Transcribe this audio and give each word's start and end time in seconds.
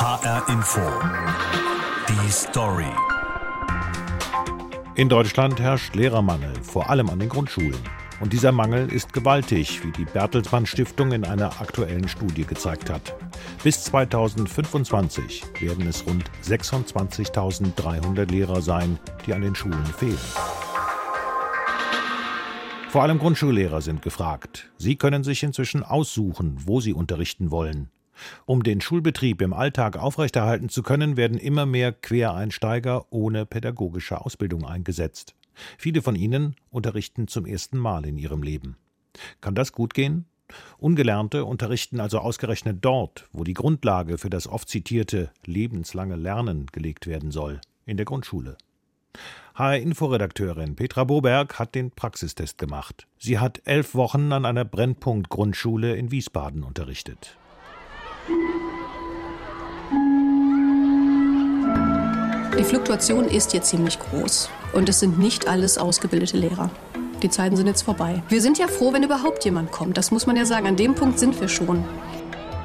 HR 0.00 0.48
Info. 0.48 0.80
Die 2.08 2.30
Story. 2.30 2.86
In 4.94 5.10
Deutschland 5.10 5.60
herrscht 5.60 5.94
Lehrermangel, 5.94 6.54
vor 6.62 6.88
allem 6.88 7.10
an 7.10 7.18
den 7.18 7.28
Grundschulen. 7.28 7.76
Und 8.18 8.32
dieser 8.32 8.50
Mangel 8.50 8.90
ist 8.90 9.12
gewaltig, 9.12 9.84
wie 9.84 9.92
die 9.92 10.06
Bertelsmann 10.06 10.64
Stiftung 10.64 11.12
in 11.12 11.26
einer 11.26 11.60
aktuellen 11.60 12.08
Studie 12.08 12.46
gezeigt 12.46 12.88
hat. 12.88 13.14
Bis 13.62 13.84
2025 13.84 15.44
werden 15.60 15.86
es 15.86 16.06
rund 16.06 16.30
26.300 16.44 18.30
Lehrer 18.30 18.62
sein, 18.62 18.98
die 19.26 19.34
an 19.34 19.42
den 19.42 19.54
Schulen 19.54 19.84
fehlen. 19.84 20.16
Vor 22.88 23.02
allem 23.02 23.18
Grundschullehrer 23.18 23.82
sind 23.82 24.00
gefragt. 24.00 24.70
Sie 24.78 24.96
können 24.96 25.24
sich 25.24 25.42
inzwischen 25.42 25.82
aussuchen, 25.82 26.56
wo 26.64 26.80
sie 26.80 26.94
unterrichten 26.94 27.50
wollen. 27.50 27.90
Um 28.46 28.62
den 28.62 28.80
Schulbetrieb 28.80 29.42
im 29.42 29.52
Alltag 29.52 29.96
aufrechterhalten 29.96 30.68
zu 30.68 30.82
können, 30.82 31.16
werden 31.16 31.38
immer 31.38 31.66
mehr 31.66 31.92
Quereinsteiger 31.92 33.06
ohne 33.10 33.46
pädagogische 33.46 34.20
Ausbildung 34.20 34.64
eingesetzt. 34.64 35.34
Viele 35.78 36.02
von 36.02 36.16
ihnen 36.16 36.56
unterrichten 36.70 37.28
zum 37.28 37.46
ersten 37.46 37.78
Mal 37.78 38.06
in 38.06 38.18
ihrem 38.18 38.42
Leben. 38.42 38.76
Kann 39.40 39.54
das 39.54 39.72
gut 39.72 39.94
gehen? 39.94 40.26
Ungelernte 40.78 41.44
unterrichten 41.44 42.00
also 42.00 42.18
ausgerechnet 42.18 42.78
dort, 42.80 43.28
wo 43.32 43.44
die 43.44 43.54
Grundlage 43.54 44.18
für 44.18 44.30
das 44.30 44.48
oft 44.48 44.68
zitierte 44.68 45.30
lebenslange 45.44 46.16
Lernen 46.16 46.66
gelegt 46.72 47.06
werden 47.06 47.30
soll, 47.30 47.60
in 47.86 47.96
der 47.96 48.06
Grundschule. 48.06 48.56
HR-Inforedakteurin 49.54 50.76
Petra 50.76 51.04
Boberg 51.04 51.58
hat 51.58 51.74
den 51.74 51.90
Praxistest 51.90 52.58
gemacht. 52.58 53.06
Sie 53.18 53.38
hat 53.38 53.60
elf 53.64 53.94
Wochen 53.94 54.32
an 54.32 54.44
einer 54.44 54.64
Brennpunkt-Grundschule 54.64 55.96
in 55.96 56.10
Wiesbaden 56.10 56.62
unterrichtet. 56.62 57.36
Die 62.60 62.64
Fluktuation 62.66 63.24
ist 63.24 63.54
jetzt 63.54 63.70
ziemlich 63.70 63.98
groß 63.98 64.50
und 64.74 64.86
es 64.90 65.00
sind 65.00 65.18
nicht 65.18 65.48
alles 65.48 65.78
ausgebildete 65.78 66.36
Lehrer. 66.36 66.68
Die 67.22 67.30
Zeiten 67.30 67.56
sind 67.56 67.66
jetzt 67.66 67.80
vorbei. 67.80 68.22
Wir 68.28 68.42
sind 68.42 68.58
ja 68.58 68.68
froh, 68.68 68.92
wenn 68.92 69.02
überhaupt 69.02 69.46
jemand 69.46 69.72
kommt. 69.72 69.96
Das 69.96 70.10
muss 70.10 70.26
man 70.26 70.36
ja 70.36 70.44
sagen. 70.44 70.66
An 70.66 70.76
dem 70.76 70.94
Punkt 70.94 71.18
sind 71.18 71.40
wir 71.40 71.48
schon. 71.48 71.82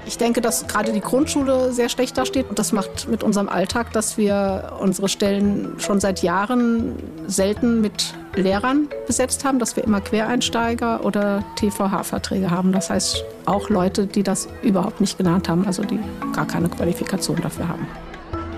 Ich 0.06 0.18
denke, 0.18 0.42
dass 0.42 0.68
gerade 0.68 0.92
die 0.92 1.00
Grundschule 1.00 1.72
sehr 1.72 1.88
schlecht 1.88 2.18
dasteht. 2.18 2.50
Und 2.50 2.60
das 2.60 2.74
macht 2.74 3.08
mit 3.08 3.24
unserem 3.24 3.48
Alltag, 3.48 3.94
dass 3.94 4.18
wir 4.18 4.74
unsere 4.82 5.08
Stellen 5.08 5.76
schon 5.78 6.02
seit 6.02 6.22
Jahren 6.22 6.98
selten 7.28 7.80
mit 7.80 8.16
Lehrern 8.36 8.90
besetzt 9.08 9.46
haben, 9.46 9.60
dass 9.60 9.78
wir 9.78 9.86
immer 9.86 10.02
Quereinsteiger 10.02 11.06
oder 11.06 11.42
TVH-Verträge 11.56 12.52
haben. 12.52 12.74
Das 12.74 12.90
heißt 12.90 13.24
auch 13.46 13.70
Leute, 13.70 14.08
die 14.08 14.24
das 14.24 14.50
überhaupt 14.62 15.00
nicht 15.00 15.18
gelernt 15.18 15.48
haben, 15.48 15.66
also 15.66 15.84
die 15.84 16.00
gar 16.34 16.46
keine 16.46 16.68
Qualifikation 16.68 17.40
dafür 17.42 17.70
haben. 17.70 17.88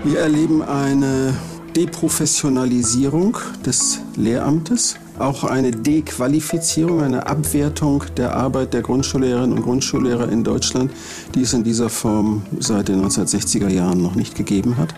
Wir 0.04 0.20
erleben 0.20 0.62
eine 0.62 1.34
Deprofessionalisierung 1.74 3.36
des 3.64 4.00
Lehramtes 4.16 4.96
auch 5.18 5.44
eine 5.44 5.70
Dequalifizierung, 5.70 7.02
eine 7.02 7.26
Abwertung 7.26 8.04
der 8.16 8.34
Arbeit 8.34 8.74
der 8.74 8.82
Grundschullehrerinnen 8.82 9.58
und 9.58 9.64
Grundschullehrer 9.64 10.28
in 10.28 10.44
Deutschland, 10.44 10.92
die 11.34 11.42
es 11.42 11.52
in 11.52 11.64
dieser 11.64 11.88
Form 11.88 12.42
seit 12.60 12.88
den 12.88 13.04
1960er 13.04 13.68
Jahren 13.68 14.02
noch 14.02 14.14
nicht 14.14 14.34
gegeben 14.34 14.76
hat. 14.76 14.94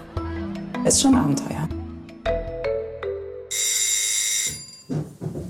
Es 0.85 0.95
ist 0.95 1.03
schon 1.03 1.15
Abenteuer. 1.15 1.69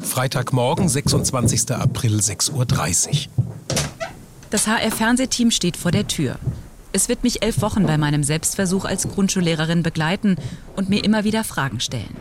Freitagmorgen, 0.01 0.89
26. 0.89 1.71
April, 1.73 2.17
6.30 2.17 2.53
Uhr. 2.53 3.47
Das 4.51 4.67
HR-Fernsehteam 4.67 5.51
steht 5.51 5.77
vor 5.77 5.93
der 5.93 6.07
Tür. 6.09 6.37
Es 6.93 7.09
wird 7.09 7.23
mich 7.23 7.43
elf 7.43 7.63
Wochen 7.63 7.87
bei 7.87 7.99
meinem 7.99 8.25
Selbstversuch 8.25 8.85
als 8.85 9.07
Grundschullehrerin 9.09 9.85
begleiten 9.85 10.37
und 10.75 10.89
mir 10.89 11.05
immer 11.05 11.23
wieder 11.23 11.45
Fragen 11.45 11.79
stellen. 11.79 12.17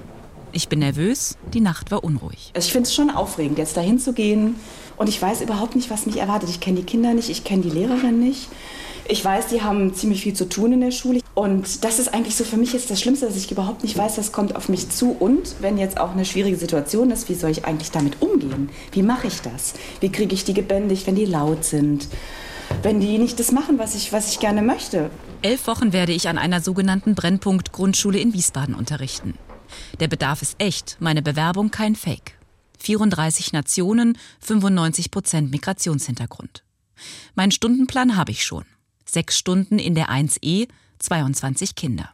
Ich 0.51 0.69
bin 0.69 0.79
nervös, 0.79 1.37
die 1.53 1.59
Nacht 1.59 1.89
war 1.89 2.03
unruhig. 2.03 2.51
Also 2.53 2.67
ich 2.67 2.71
finde 2.71 2.87
es 2.87 2.93
schon 2.93 3.09
aufregend, 3.09 3.57
jetzt 3.57 3.77
dahin 3.77 3.97
zu 3.97 4.13
gehen. 4.13 4.55
Und 4.95 5.09
ich 5.09 5.19
weiß 5.19 5.41
überhaupt 5.41 5.75
nicht, 5.75 5.89
was 5.89 6.05
mich 6.05 6.17
erwartet. 6.17 6.49
Ich 6.49 6.59
kenne 6.59 6.81
die 6.81 6.85
Kinder 6.85 7.13
nicht, 7.15 7.29
ich 7.29 7.43
kenne 7.43 7.63
die 7.63 7.69
Lehrerin 7.69 8.19
nicht. 8.19 8.47
Ich 9.07 9.25
weiß, 9.25 9.47
die 9.47 9.63
haben 9.63 9.95
ziemlich 9.95 10.21
viel 10.21 10.35
zu 10.35 10.47
tun 10.47 10.71
in 10.73 10.81
der 10.81 10.91
Schule. 10.91 11.21
Und 11.33 11.83
das 11.83 11.97
ist 11.97 12.13
eigentlich 12.13 12.35
so 12.35 12.43
für 12.43 12.57
mich 12.57 12.73
jetzt 12.73 12.91
das 12.91 13.01
Schlimmste, 13.01 13.25
dass 13.25 13.35
ich 13.35 13.49
überhaupt 13.51 13.81
nicht 13.81 13.97
weiß, 13.97 14.19
was 14.19 14.31
kommt 14.31 14.55
auf 14.55 14.69
mich 14.69 14.89
zu. 14.89 15.15
Und 15.17 15.55
wenn 15.61 15.79
jetzt 15.79 15.99
auch 15.99 16.11
eine 16.11 16.25
schwierige 16.25 16.57
Situation 16.57 17.09
ist, 17.09 17.27
wie 17.27 17.33
soll 17.33 17.49
ich 17.49 17.65
eigentlich 17.65 17.89
damit 17.89 18.21
umgehen? 18.21 18.69
Wie 18.91 19.01
mache 19.01 19.27
ich 19.27 19.41
das? 19.41 19.73
Wie 19.99 20.11
kriege 20.11 20.35
ich 20.35 20.43
die 20.43 20.53
gebändigt, 20.53 21.07
wenn 21.07 21.15
die 21.15 21.25
laut 21.25 21.65
sind? 21.65 22.07
Wenn 22.81 23.01
die 23.01 23.17
nicht 23.17 23.39
das 23.39 23.51
machen, 23.51 23.77
was 23.77 23.93
ich, 23.93 24.13
was 24.13 24.31
ich 24.31 24.39
gerne 24.39 24.61
möchte? 24.61 25.11
Elf 25.41 25.67
Wochen 25.67 25.91
werde 25.91 26.13
ich 26.13 26.29
an 26.29 26.37
einer 26.37 26.61
sogenannten 26.61 27.13
Brennpunkt-Grundschule 27.13 28.19
in 28.19 28.33
Wiesbaden 28.33 28.73
unterrichten. 28.73 29.33
Der 29.99 30.07
Bedarf 30.07 30.41
ist 30.41 30.55
echt, 30.59 30.95
meine 30.99 31.21
Bewerbung 31.21 31.71
kein 31.71 31.95
Fake. 31.95 32.37
34 32.79 33.51
Nationen, 33.51 34.17
95 34.39 35.11
Prozent 35.11 35.51
Migrationshintergrund. 35.51 36.63
Mein 37.35 37.51
Stundenplan 37.51 38.15
habe 38.15 38.31
ich 38.31 38.45
schon. 38.45 38.63
Sechs 39.05 39.37
Stunden 39.37 39.77
in 39.77 39.93
der 39.93 40.09
1e, 40.09 40.69
22 40.99 41.75
Kinder. 41.75 42.09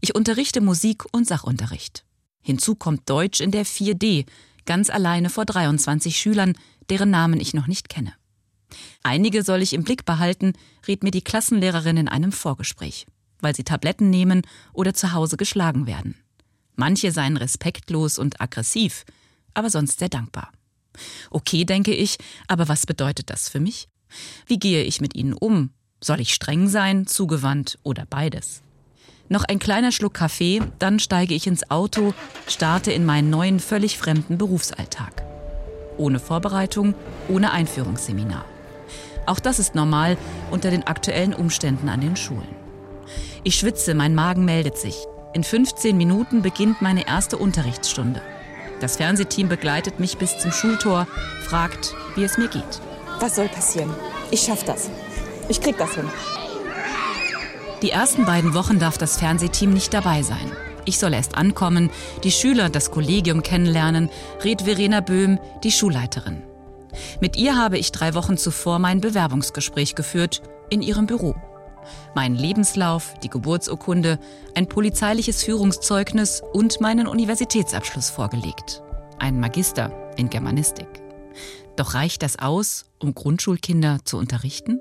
Ich 0.00 0.16
unterrichte 0.16 0.60
Musik 0.60 1.04
und 1.12 1.28
Sachunterricht. 1.28 2.04
Hinzu 2.42 2.74
kommt 2.74 3.08
Deutsch 3.08 3.40
in 3.40 3.52
der 3.52 3.64
4D, 3.64 4.26
ganz 4.64 4.90
alleine 4.90 5.30
vor 5.30 5.44
23 5.44 6.18
Schülern, 6.18 6.54
deren 6.90 7.10
Namen 7.10 7.38
ich 7.38 7.54
noch 7.54 7.68
nicht 7.68 7.88
kenne. 7.88 8.12
Einige 9.02 9.42
soll 9.42 9.62
ich 9.62 9.72
im 9.72 9.84
Blick 9.84 10.04
behalten, 10.04 10.54
rät 10.86 11.02
mir 11.02 11.10
die 11.10 11.22
Klassenlehrerin 11.22 11.96
in 11.96 12.08
einem 12.08 12.32
Vorgespräch, 12.32 13.06
weil 13.40 13.54
sie 13.54 13.64
Tabletten 13.64 14.10
nehmen 14.10 14.42
oder 14.72 14.94
zu 14.94 15.12
Hause 15.12 15.36
geschlagen 15.36 15.86
werden. 15.86 16.16
Manche 16.74 17.12
seien 17.12 17.36
respektlos 17.36 18.18
und 18.18 18.40
aggressiv, 18.40 19.04
aber 19.54 19.70
sonst 19.70 19.98
sehr 19.98 20.10
dankbar. 20.10 20.52
Okay, 21.30 21.64
denke 21.64 21.94
ich, 21.94 22.18
aber 22.48 22.68
was 22.68 22.86
bedeutet 22.86 23.30
das 23.30 23.48
für 23.48 23.60
mich? 23.60 23.88
Wie 24.46 24.58
gehe 24.58 24.82
ich 24.82 25.00
mit 25.00 25.14
ihnen 25.14 25.32
um? 25.32 25.70
Soll 26.02 26.20
ich 26.20 26.34
streng 26.34 26.68
sein, 26.68 27.06
zugewandt 27.06 27.78
oder 27.82 28.06
beides? 28.06 28.62
Noch 29.28 29.44
ein 29.44 29.58
kleiner 29.58 29.90
Schluck 29.90 30.14
Kaffee, 30.14 30.62
dann 30.78 31.00
steige 31.00 31.34
ich 31.34 31.46
ins 31.46 31.70
Auto, 31.70 32.14
starte 32.46 32.92
in 32.92 33.04
meinen 33.04 33.30
neuen, 33.30 33.58
völlig 33.58 33.98
fremden 33.98 34.38
Berufsalltag. 34.38 35.24
Ohne 35.96 36.20
Vorbereitung, 36.20 36.94
ohne 37.28 37.50
Einführungsseminar. 37.50 38.44
Auch 39.26 39.40
das 39.40 39.58
ist 39.58 39.74
normal 39.74 40.16
unter 40.50 40.70
den 40.70 40.86
aktuellen 40.86 41.34
Umständen 41.34 41.88
an 41.88 42.00
den 42.00 42.16
Schulen. 42.16 42.54
Ich 43.44 43.56
schwitze, 43.56 43.94
mein 43.94 44.14
Magen 44.14 44.44
meldet 44.44 44.78
sich. 44.78 44.96
In 45.34 45.44
15 45.44 45.96
Minuten 45.96 46.42
beginnt 46.42 46.80
meine 46.80 47.06
erste 47.06 47.36
Unterrichtsstunde. 47.36 48.22
Das 48.80 48.96
Fernsehteam 48.96 49.48
begleitet 49.48 50.00
mich 50.00 50.18
bis 50.18 50.38
zum 50.38 50.52
Schultor, 50.52 51.06
fragt, 51.42 51.94
wie 52.14 52.24
es 52.24 52.38
mir 52.38 52.48
geht. 52.48 52.80
Was 53.20 53.36
soll 53.36 53.48
passieren? 53.48 53.90
Ich 54.30 54.42
schaff 54.42 54.64
das. 54.64 54.90
Ich 55.48 55.60
krieg 55.60 55.78
das 55.78 55.94
hin. 55.94 56.08
Die 57.82 57.90
ersten 57.90 58.24
beiden 58.24 58.54
Wochen 58.54 58.78
darf 58.78 58.98
das 58.98 59.18
Fernsehteam 59.18 59.72
nicht 59.72 59.92
dabei 59.92 60.22
sein. 60.22 60.50
Ich 60.84 60.98
soll 60.98 61.14
erst 61.14 61.36
ankommen, 61.36 61.90
die 62.24 62.30
Schüler, 62.30 62.70
das 62.70 62.90
Kollegium 62.90 63.42
kennenlernen, 63.42 64.08
rät 64.42 64.62
Verena 64.62 65.00
Böhm, 65.00 65.38
die 65.62 65.72
Schulleiterin. 65.72 66.42
Mit 67.20 67.36
ihr 67.36 67.56
habe 67.56 67.78
ich 67.78 67.92
drei 67.92 68.14
Wochen 68.14 68.36
zuvor 68.36 68.78
mein 68.78 69.00
Bewerbungsgespräch 69.00 69.94
geführt 69.94 70.42
in 70.70 70.82
ihrem 70.82 71.06
Büro. 71.06 71.34
Mein 72.14 72.34
Lebenslauf, 72.34 73.14
die 73.22 73.30
Geburtsurkunde, 73.30 74.18
ein 74.54 74.68
polizeiliches 74.68 75.42
Führungszeugnis 75.42 76.42
und 76.52 76.80
meinen 76.80 77.06
Universitätsabschluss 77.06 78.10
vorgelegt. 78.10 78.82
Ein 79.18 79.38
Magister 79.40 79.92
in 80.16 80.30
Germanistik. 80.30 80.88
Doch 81.76 81.94
reicht 81.94 82.22
das 82.22 82.38
aus, 82.38 82.86
um 82.98 83.14
Grundschulkinder 83.14 83.98
zu 84.04 84.16
unterrichten? 84.16 84.80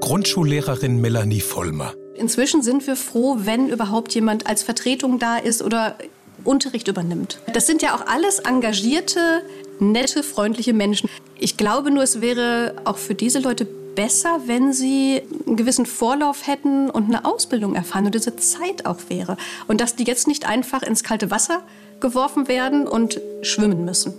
Grundschullehrerin 0.00 1.00
Melanie 1.00 1.40
Vollmer. 1.40 1.92
Inzwischen 2.14 2.62
sind 2.62 2.86
wir 2.86 2.96
froh, 2.96 3.38
wenn 3.40 3.68
überhaupt 3.68 4.14
jemand 4.14 4.46
als 4.46 4.62
Vertretung 4.62 5.18
da 5.18 5.36
ist 5.36 5.62
oder 5.62 5.96
Unterricht 6.44 6.88
übernimmt. 6.88 7.38
Das 7.52 7.66
sind 7.66 7.82
ja 7.82 7.94
auch 7.94 8.06
alles 8.06 8.38
engagierte, 8.38 9.42
nette, 9.80 10.22
freundliche 10.22 10.72
Menschen. 10.72 11.08
Ich 11.38 11.56
glaube 11.56 11.90
nur, 11.90 12.02
es 12.02 12.20
wäre 12.20 12.74
auch 12.84 12.98
für 12.98 13.14
diese 13.14 13.38
Leute 13.40 13.66
besser, 13.94 14.42
wenn 14.46 14.72
sie 14.72 15.22
einen 15.46 15.56
gewissen 15.56 15.86
Vorlauf 15.86 16.46
hätten 16.46 16.90
und 16.90 17.04
eine 17.04 17.24
Ausbildung 17.24 17.74
erfahren 17.74 18.06
und 18.06 18.14
diese 18.14 18.36
Zeit 18.36 18.86
auch 18.86 18.98
wäre. 19.08 19.36
Und 19.66 19.80
dass 19.80 19.96
die 19.96 20.04
jetzt 20.04 20.28
nicht 20.28 20.46
einfach 20.46 20.82
ins 20.82 21.02
kalte 21.02 21.30
Wasser 21.30 21.62
geworfen 22.00 22.48
werden 22.48 22.86
und 22.86 23.20
schwimmen 23.42 23.84
müssen. 23.84 24.14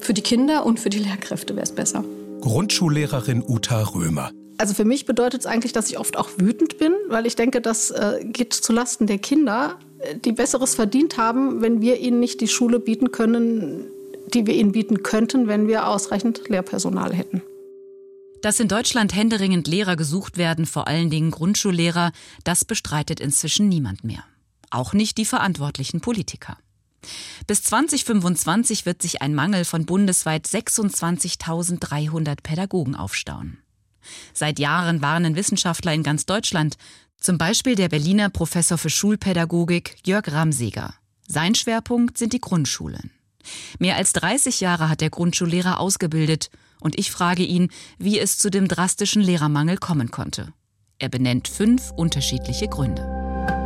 Für 0.00 0.14
die 0.14 0.22
Kinder 0.22 0.66
und 0.66 0.78
für 0.78 0.90
die 0.90 0.98
Lehrkräfte 0.98 1.54
wäre 1.56 1.64
es 1.64 1.72
besser. 1.72 2.04
Grundschullehrerin 2.40 3.42
Uta 3.46 3.82
Römer. 3.82 4.30
Also 4.58 4.74
für 4.74 4.84
mich 4.84 5.06
bedeutet 5.06 5.40
es 5.40 5.46
eigentlich, 5.46 5.72
dass 5.72 5.90
ich 5.90 5.98
oft 5.98 6.16
auch 6.16 6.30
wütend 6.36 6.78
bin, 6.78 6.92
weil 7.08 7.26
ich 7.26 7.36
denke, 7.36 7.60
das 7.60 7.90
äh, 7.90 8.20
geht 8.24 8.54
zulasten 8.54 9.06
der 9.06 9.18
Kinder, 9.18 9.78
äh, 9.98 10.16
die 10.16 10.32
Besseres 10.32 10.74
verdient 10.74 11.18
haben, 11.18 11.60
wenn 11.60 11.80
wir 11.80 11.98
ihnen 11.98 12.20
nicht 12.20 12.40
die 12.40 12.48
Schule 12.48 12.78
bieten 12.78 13.10
können, 13.10 13.86
die 14.34 14.46
wir 14.46 14.54
ihnen 14.54 14.72
bieten 14.72 15.02
könnten, 15.02 15.48
wenn 15.48 15.68
wir 15.68 15.86
ausreichend 15.86 16.48
Lehrpersonal 16.48 17.14
hätten. 17.14 17.42
Dass 18.42 18.60
in 18.60 18.68
Deutschland 18.68 19.14
händeringend 19.14 19.66
Lehrer 19.66 19.96
gesucht 19.96 20.36
werden, 20.36 20.66
vor 20.66 20.88
allen 20.88 21.10
Dingen 21.10 21.30
Grundschullehrer, 21.30 22.12
das 22.44 22.64
bestreitet 22.64 23.20
inzwischen 23.20 23.68
niemand 23.68 24.04
mehr. 24.04 24.24
Auch 24.70 24.92
nicht 24.92 25.18
die 25.18 25.24
verantwortlichen 25.24 26.00
Politiker. 26.00 26.58
Bis 27.46 27.62
2025 27.62 28.84
wird 28.84 29.00
sich 29.00 29.22
ein 29.22 29.34
Mangel 29.34 29.64
von 29.64 29.86
bundesweit 29.86 30.46
26.300 30.46 32.42
Pädagogen 32.42 32.94
aufstauen. 32.94 33.58
Seit 34.32 34.58
Jahren 34.58 35.02
warnen 35.02 35.36
Wissenschaftler 35.36 35.92
in 35.92 36.02
ganz 36.02 36.26
Deutschland, 36.26 36.76
zum 37.18 37.38
Beispiel 37.38 37.74
der 37.74 37.88
Berliner 37.88 38.28
Professor 38.28 38.78
für 38.78 38.90
Schulpädagogik 38.90 39.96
Jörg 40.04 40.30
Ramseger. 40.30 40.94
Sein 41.26 41.54
Schwerpunkt 41.54 42.18
sind 42.18 42.32
die 42.32 42.40
Grundschulen. 42.40 43.10
Mehr 43.78 43.96
als 43.96 44.12
30 44.12 44.60
Jahre 44.60 44.88
hat 44.88 45.00
der 45.00 45.10
Grundschullehrer 45.10 45.80
ausgebildet 45.80 46.50
und 46.80 46.98
ich 46.98 47.10
frage 47.10 47.42
ihn, 47.42 47.70
wie 47.98 48.18
es 48.18 48.38
zu 48.38 48.50
dem 48.50 48.68
drastischen 48.68 49.22
Lehrermangel 49.22 49.76
kommen 49.78 50.10
konnte. 50.10 50.52
Er 50.98 51.08
benennt 51.08 51.48
fünf 51.48 51.90
unterschiedliche 51.90 52.68
Gründe. 52.68 53.16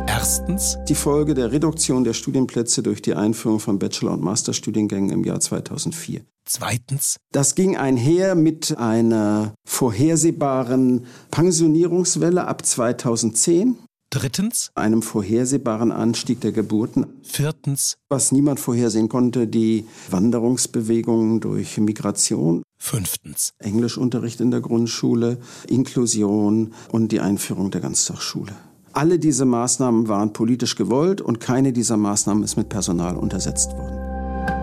Erstens 0.07 0.77
die 0.89 0.95
Folge 0.95 1.33
der 1.33 1.51
Reduktion 1.51 2.03
der 2.03 2.13
Studienplätze 2.13 2.83
durch 2.83 3.01
die 3.01 3.15
Einführung 3.15 3.59
von 3.59 3.79
Bachelor- 3.79 4.11
und 4.11 4.21
Masterstudiengängen 4.21 5.09
im 5.09 5.23
Jahr 5.23 5.39
2004. 5.39 6.21
Zweitens. 6.45 7.17
Das 7.31 7.55
ging 7.55 7.77
einher 7.77 8.35
mit 8.35 8.77
einer 8.77 9.53
vorhersehbaren 9.65 11.05
Pensionierungswelle 11.31 12.45
ab 12.45 12.65
2010. 12.65 13.77
Drittens. 14.13 14.71
Einem 14.75 15.01
vorhersehbaren 15.01 15.93
Anstieg 15.93 16.41
der 16.41 16.51
Geburten. 16.51 17.05
Viertens. 17.23 17.95
Was 18.09 18.33
niemand 18.33 18.59
vorhersehen 18.59 19.07
konnte, 19.07 19.47
die 19.47 19.85
Wanderungsbewegungen 20.09 21.39
durch 21.39 21.77
Migration. 21.77 22.61
Fünftens. 22.77 23.53
Englischunterricht 23.59 24.41
in 24.41 24.51
der 24.51 24.59
Grundschule, 24.59 25.37
Inklusion 25.69 26.73
und 26.91 27.13
die 27.13 27.21
Einführung 27.21 27.71
der 27.71 27.79
Ganztagsschule. 27.79 28.51
Alle 28.91 29.17
diese 29.17 29.45
Maßnahmen 29.45 30.09
waren 30.09 30.33
politisch 30.33 30.75
gewollt 30.75 31.21
und 31.21 31.39
keine 31.39 31.71
dieser 31.71 31.95
Maßnahmen 31.95 32.43
ist 32.43 32.57
mit 32.57 32.67
Personal 32.67 33.15
untersetzt 33.15 33.71
worden. 33.71 34.11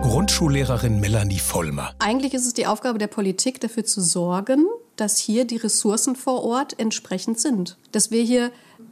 Grundschullehrerin 0.03 0.99
Melanie 0.99 1.39
Vollmer. 1.39 1.95
Eigentlich 1.97 2.35
ist 2.35 2.45
es 2.45 2.53
die 2.53 2.67
Aufgabe 2.67 2.99
der 2.99 3.07
Politik, 3.07 3.59
dafür 3.59 3.83
zu 3.83 3.99
sorgen, 4.01 4.67
dass 4.95 5.17
hier 5.17 5.45
die 5.45 5.57
Ressourcen 5.57 6.15
vor 6.15 6.43
Ort 6.43 6.79
entsprechend 6.79 7.39
sind. 7.39 7.77
Dass 7.91 8.11
wir 8.11 8.21
hier 8.21 8.51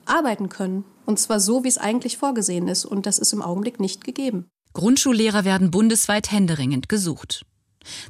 arbeiten 0.09 0.49
können. 0.49 0.83
Und 1.05 1.19
zwar 1.19 1.39
so, 1.39 1.63
wie 1.63 1.69
es 1.69 1.77
eigentlich 1.77 2.17
vorgesehen 2.17 2.67
ist. 2.67 2.85
Und 2.85 3.05
das 3.05 3.19
ist 3.19 3.33
im 3.33 3.41
Augenblick 3.41 3.79
nicht 3.79 4.03
gegeben. 4.03 4.47
Grundschullehrer 4.73 5.45
werden 5.45 5.71
bundesweit 5.71 6.31
händeringend 6.31 6.89
gesucht. 6.89 7.45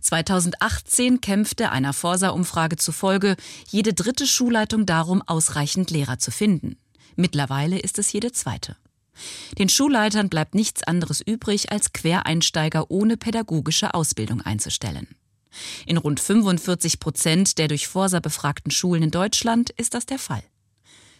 2018 0.01 1.21
kämpfte 1.21 1.71
einer 1.71 1.93
Forsa-Umfrage 1.93 2.77
zufolge 2.77 3.35
jede 3.69 3.93
dritte 3.93 4.25
Schulleitung 4.25 4.85
darum, 4.85 5.21
ausreichend 5.25 5.91
Lehrer 5.91 6.19
zu 6.19 6.31
finden. 6.31 6.77
Mittlerweile 7.15 7.79
ist 7.79 7.99
es 7.99 8.11
jede 8.11 8.31
zweite. 8.31 8.75
Den 9.57 9.69
Schulleitern 9.69 10.29
bleibt 10.29 10.55
nichts 10.55 10.83
anderes 10.83 11.21
übrig, 11.21 11.71
als 11.71 11.93
Quereinsteiger 11.93 12.91
ohne 12.91 13.17
pädagogische 13.17 13.93
Ausbildung 13.93 14.41
einzustellen. 14.41 15.07
In 15.85 15.97
rund 15.97 16.19
45 16.19 16.99
Prozent 16.99 17.57
der 17.57 17.67
durch 17.67 17.87
Forsa 17.87 18.19
befragten 18.19 18.71
Schulen 18.71 19.03
in 19.03 19.11
Deutschland 19.11 19.71
ist 19.71 19.93
das 19.95 20.05
der 20.05 20.19
Fall. 20.19 20.43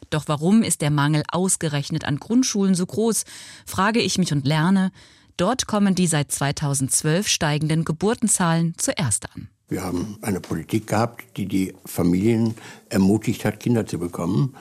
Doch 0.10 0.24
warum 0.28 0.64
ist 0.64 0.82
der 0.82 0.92
Mangel 0.92 1.24
ausgerechnet 1.32 2.06
an 2.06 2.18
Grundschulen 2.18 2.76
so 2.76 2.86
groß, 2.86 3.26
frage 3.66 4.00
ich 4.00 4.18
mich 4.18 4.32
und 4.32 4.46
lerne. 4.46 4.92
Dort 5.38 5.68
kommen 5.68 5.96
die 5.96 6.08
seit 6.08 6.32
2012 6.32 7.28
steigenden 7.28 7.86
Geburtenzahlen 7.86 8.74
zuerst 8.78 9.28
an. 9.36 9.50
Wir 9.70 9.84
haben 9.84 10.18
eine 10.22 10.40
Politik 10.40 10.88
gehabt, 10.88 11.26
die 11.36 11.46
die 11.46 11.74
Familien 11.86 12.56
ermutigt 12.90 13.44
hat, 13.46 13.60
Kinder 13.60 13.86
zu 13.86 14.00
bekommen. 14.00 14.56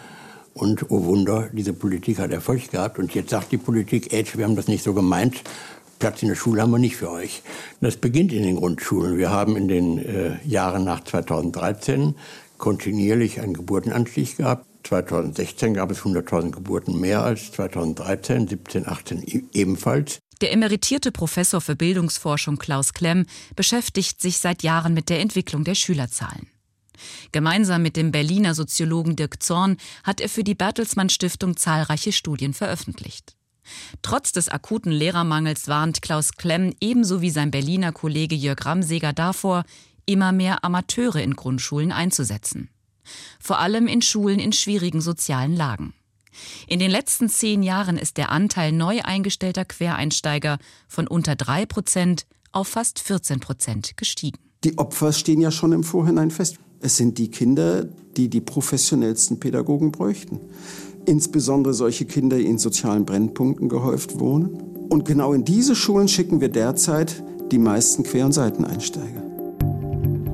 Und 0.53 0.91
oh 0.91 1.05
Wunder, 1.05 1.49
diese 1.53 1.73
Politik 1.73 2.19
hat 2.19 2.31
Erfolg 2.33 2.71
gehabt. 2.71 2.99
Und 2.99 3.15
jetzt 3.15 3.31
sagt 3.31 3.53
die 3.53 3.59
Politik, 3.59 4.13
Edge, 4.13 4.33
wir 4.37 4.45
haben 4.45 4.57
das 4.57 4.69
nicht 4.69 4.83
so 4.83 4.95
gemeint. 4.95 5.43
Platz 5.99 6.23
in 6.23 6.29
der 6.29 6.35
Schule 6.35 6.63
haben 6.63 6.73
wir 6.73 6.79
nicht 6.79 6.97
für 6.97 7.11
euch. 7.11 7.43
Das 7.81 7.97
beginnt 7.97 8.33
in 8.33 8.43
den 8.43 8.57
Grundschulen. 8.57 9.17
Wir 9.17 9.31
haben 9.31 9.57
in 9.57 9.69
den 9.69 9.99
äh, 9.99 10.37
Jahren 10.45 10.85
nach 10.85 11.05
2013 11.05 12.15
kontinuierlich 12.59 13.41
einen 13.41 13.55
Geburtenanstieg 13.55 14.39
gehabt. 14.39 14.67
2016 14.87 15.75
gab 15.75 15.91
es 15.91 16.01
100.000 16.01 16.53
Geburten 16.53 16.99
mehr 17.01 17.23
als 17.23 17.53
2013, 17.53 18.49
17, 18.49 18.87
18 18.87 19.49
ebenfalls. 19.53 20.19
Der 20.41 20.53
emeritierte 20.53 21.13
Professor 21.13 21.61
für 21.61 21.77
Bildungsforschung 21.77 22.59
Klaus 22.59 22.93
Klemm 22.93 23.27
beschäftigt 23.55 24.21
sich 24.21 24.39
seit 24.39 24.63
Jahren 24.63 24.95
mit 24.95 25.09
der 25.09 25.21
Entwicklung 25.21 25.65
der 25.65 25.75
Schülerzahlen. 25.75 26.49
Gemeinsam 27.33 27.83
mit 27.83 27.97
dem 27.97 28.11
Berliner 28.11 28.55
Soziologen 28.55 29.17
Dirk 29.17 29.43
Zorn 29.43 29.77
hat 30.05 30.21
er 30.21 30.29
für 30.29 30.45
die 30.45 30.55
Bertelsmann 30.55 31.11
Stiftung 31.11 31.57
zahlreiche 31.57 32.13
Studien 32.13 32.55
veröffentlicht. 32.55 33.37
Trotz 34.03 34.33
des 34.33 34.49
akuten 34.49 34.93
Lehrermangels 34.93 35.69
warnt 35.69 36.01
Klaus 36.01 36.33
Klemm 36.33 36.73
ebenso 36.81 37.21
wie 37.21 37.31
sein 37.31 37.51
Berliner 37.51 37.93
Kollege 37.93 38.35
Jörg 38.35 38.65
Ramseger 38.65 39.13
davor, 39.13 39.65
immer 40.07 40.33
mehr 40.33 40.65
Amateure 40.65 41.17
in 41.17 41.35
Grundschulen 41.35 41.93
einzusetzen. 41.93 42.71
Vor 43.41 43.59
allem 43.59 43.87
in 43.87 44.03
Schulen 44.03 44.39
in 44.39 44.53
schwierigen 44.53 45.01
sozialen 45.01 45.55
Lagen. 45.55 45.95
In 46.69 46.79
den 46.79 46.91
letzten 46.91 47.29
zehn 47.29 47.63
Jahren 47.63 47.97
ist 47.97 48.17
der 48.17 48.31
Anteil 48.31 48.73
neu 48.73 49.01
eingestellter 49.03 49.65
Quereinsteiger 49.65 50.59
von 50.89 51.07
unter 51.07 51.37
drei 51.37 51.67
Prozent 51.67 52.27
auf 52.53 52.69
fast 52.69 52.99
14 52.99 53.41
Prozent 53.41 53.97
gestiegen. 53.97 54.39
Die 54.65 54.79
Opfer 54.79 55.13
stehen 55.13 55.41
ja 55.41 55.51
schon 55.51 55.73
im 55.73 55.85
Vorhinein 55.85 56.31
fest. 56.31 56.57
Es 56.81 56.97
sind 56.97 57.19
die 57.19 57.31
Kinder, 57.31 57.85
die 58.17 58.29
die 58.29 58.41
professionellsten 58.41 59.41
Pädagogen 59.41 59.93
bräuchten. 59.93 60.41
Insbesondere 61.05 61.73
solche 61.73 62.05
Kinder, 62.05 62.37
die 62.37 62.47
in 62.47 62.59
sozialen 62.59 63.05
Brennpunkten 63.05 63.69
gehäuft 63.69 64.19
wohnen. 64.19 64.61
Und 64.89 65.05
genau 65.05 65.33
in 65.33 65.45
diese 65.45 65.75
Schulen 65.75 66.09
schicken 66.09 66.41
wir 66.41 66.49
derzeit 66.49 67.23
die 67.51 67.59
meisten 67.59 68.03
Quer- 68.03 68.27
und 68.27 68.33
Seiteneinsteiger. 68.33 69.26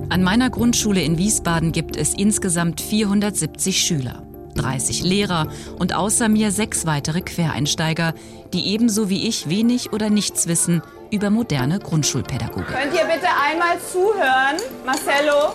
An 0.08 0.22
meiner 0.22 0.50
Grundschule 0.50 1.02
in 1.02 1.18
Wiesbaden 1.18 1.72
gibt 1.72 1.96
es 1.96 2.14
insgesamt 2.14 2.80
470 2.80 3.82
Schüler, 3.82 4.22
30 4.56 5.02
Lehrer 5.02 5.48
und 5.78 5.94
außer 5.94 6.28
mir 6.28 6.50
sechs 6.50 6.86
weitere 6.86 7.22
Quereinsteiger, 7.22 8.14
die 8.52 8.68
ebenso 8.68 9.08
wie 9.08 9.26
ich 9.28 9.48
wenig 9.48 9.92
oder 9.92 10.10
nichts 10.10 10.46
wissen 10.46 10.82
über 11.10 11.30
moderne 11.30 11.78
Grundschulpädagogik. 11.78 12.68
Könnt 12.68 12.94
ihr 12.94 13.04
bitte 13.04 13.28
einmal 13.50 13.78
zuhören, 13.90 14.56
Marcello? 14.84 15.54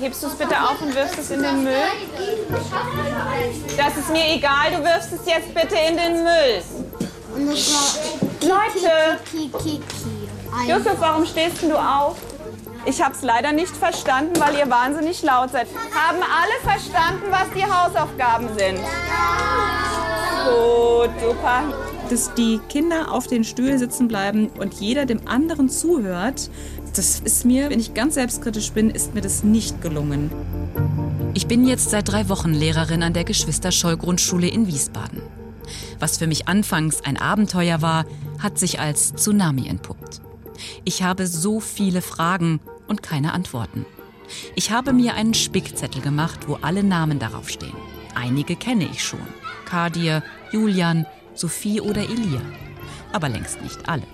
Hebst 0.00 0.22
du 0.22 0.26
es 0.28 0.34
bitte 0.34 0.54
auf 0.60 0.80
und 0.82 0.94
wirfst 0.94 1.18
es 1.18 1.30
in 1.30 1.42
den 1.42 1.64
Müll? 1.64 1.72
Das 3.76 3.96
ist 3.96 4.10
mir 4.10 4.34
egal, 4.34 4.72
du 4.76 4.84
wirfst 4.84 5.12
es 5.12 5.26
jetzt 5.26 5.54
bitte 5.54 5.76
in 5.88 5.96
den 5.96 6.22
Müll. 6.22 6.62
Leute! 8.42 9.18
Justus, 10.66 10.94
warum 10.98 11.26
stehst 11.26 11.62
du 11.62 11.74
auf? 11.74 12.16
Ich 12.88 13.02
habe 13.02 13.14
es 13.14 13.22
leider 13.22 13.52
nicht 13.52 13.76
verstanden, 13.76 14.38
weil 14.38 14.56
ihr 14.56 14.70
wahnsinnig 14.70 15.22
laut 15.24 15.50
seid. 15.50 15.66
Haben 15.92 16.22
alle 16.22 16.60
verstanden, 16.62 17.26
was 17.30 17.50
die 17.54 17.64
Hausaufgaben 17.64 18.48
sind? 18.56 18.78
Gut, 20.44 21.10
super. 21.20 21.64
Dass 22.08 22.32
die 22.34 22.60
Kinder 22.68 23.10
auf 23.10 23.26
den 23.26 23.42
Stühlen 23.42 23.80
sitzen 23.80 24.06
bleiben 24.06 24.50
und 24.60 24.74
jeder 24.74 25.04
dem 25.04 25.26
anderen 25.26 25.68
zuhört, 25.68 26.48
das 26.94 27.18
ist 27.18 27.44
mir, 27.44 27.70
wenn 27.70 27.80
ich 27.80 27.92
ganz 27.92 28.14
selbstkritisch 28.14 28.70
bin, 28.70 28.90
ist 28.90 29.14
mir 29.14 29.20
das 29.20 29.42
nicht 29.42 29.82
gelungen. 29.82 30.30
Ich 31.34 31.48
bin 31.48 31.66
jetzt 31.66 31.90
seit 31.90 32.08
drei 32.08 32.28
Wochen 32.28 32.54
Lehrerin 32.54 33.02
an 33.02 33.12
der 33.12 33.24
Geschwister-Scholl-Grundschule 33.24 34.46
in 34.46 34.68
Wiesbaden. 34.68 35.20
Was 35.98 36.18
für 36.18 36.28
mich 36.28 36.46
anfangs 36.46 37.02
ein 37.04 37.16
Abenteuer 37.16 37.82
war, 37.82 38.06
hat 38.38 38.58
sich 38.58 38.78
als 38.78 39.12
Tsunami 39.14 39.66
entpuppt. 39.66 40.20
Ich 40.84 41.02
habe 41.02 41.26
so 41.26 41.58
viele 41.60 42.00
Fragen 42.00 42.60
und 42.86 43.02
keine 43.02 43.32
Antworten. 43.32 43.86
Ich 44.54 44.70
habe 44.70 44.92
mir 44.92 45.14
einen 45.14 45.34
Spickzettel 45.34 46.02
gemacht, 46.02 46.48
wo 46.48 46.58
alle 46.62 46.82
Namen 46.82 47.18
darauf 47.18 47.48
stehen. 47.48 47.76
Einige 48.14 48.56
kenne 48.56 48.88
ich 48.90 49.04
schon. 49.04 49.20
Kadir, 49.66 50.22
Julian, 50.52 51.06
Sophie 51.34 51.80
oder 51.80 52.02
Elia. 52.02 52.40
Aber 53.12 53.28
längst 53.28 53.62
nicht 53.62 53.88
alle. 53.88 54.06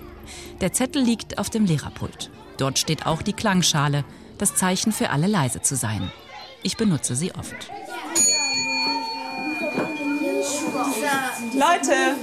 Der 0.61 0.73
Zettel 0.73 1.03
liegt 1.03 1.39
auf 1.39 1.51
dem 1.51 1.65
Lehrerpult. 1.65 2.31
Dort 2.57 2.79
steht 2.79 3.07
auch 3.07 3.23
die 3.23 3.33
Klangschale, 3.33 4.05
das 4.39 4.55
Zeichen 4.55 4.93
für 4.93 5.11
alle 5.11 5.27
leise 5.27 5.63
zu 5.63 5.77
sein. 5.77 6.11
Ich 6.63 6.77
benutze 6.77 7.17
sie 7.17 7.35
oft. 7.35 7.71
Leute, 11.55 12.17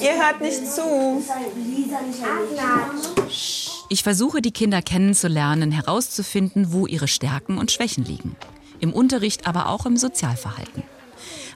ihr 0.00 0.16
hört 0.22 0.40
nicht 0.40 0.66
zu. 0.66 1.22
Ich 3.88 4.02
versuche 4.02 4.42
die 4.42 4.50
Kinder 4.50 4.82
kennenzulernen, 4.82 5.70
herauszufinden, 5.70 6.72
wo 6.72 6.86
ihre 6.86 7.06
Stärken 7.06 7.56
und 7.56 7.70
Schwächen 7.70 8.04
liegen. 8.04 8.34
Im 8.80 8.92
Unterricht, 8.92 9.46
aber 9.46 9.68
auch 9.68 9.86
im 9.86 9.96
Sozialverhalten. 9.96 10.82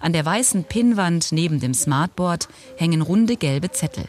An 0.00 0.12
der 0.12 0.24
weißen 0.24 0.64
Pinnwand 0.64 1.32
neben 1.32 1.58
dem 1.58 1.74
Smartboard 1.74 2.48
hängen 2.76 3.02
runde 3.02 3.36
gelbe 3.36 3.72
Zettel. 3.72 4.08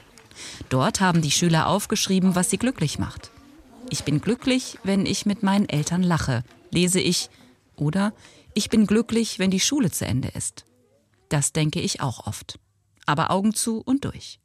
Dort 0.69 1.01
haben 1.01 1.21
die 1.21 1.31
Schüler 1.31 1.67
aufgeschrieben, 1.67 2.35
was 2.35 2.49
sie 2.49 2.57
glücklich 2.57 2.99
macht. 2.99 3.31
Ich 3.89 4.03
bin 4.03 4.21
glücklich, 4.21 4.77
wenn 4.83 5.05
ich 5.05 5.25
mit 5.25 5.43
meinen 5.43 5.67
Eltern 5.67 6.03
lache, 6.03 6.43
lese 6.69 6.99
ich 6.99 7.29
Oder 7.75 8.13
ich 8.53 8.69
bin 8.69 8.85
glücklich, 8.85 9.39
wenn 9.39 9.49
die 9.49 9.59
Schule 9.59 9.89
zu 9.91 10.05
Ende 10.05 10.29
ist. 10.29 10.65
Das 11.29 11.53
denke 11.53 11.81
ich 11.81 12.01
auch 12.01 12.27
oft. 12.27 12.59
Aber 13.05 13.31
Augen 13.31 13.53
zu 13.53 13.81
und 13.81 14.05
durch. 14.05 14.39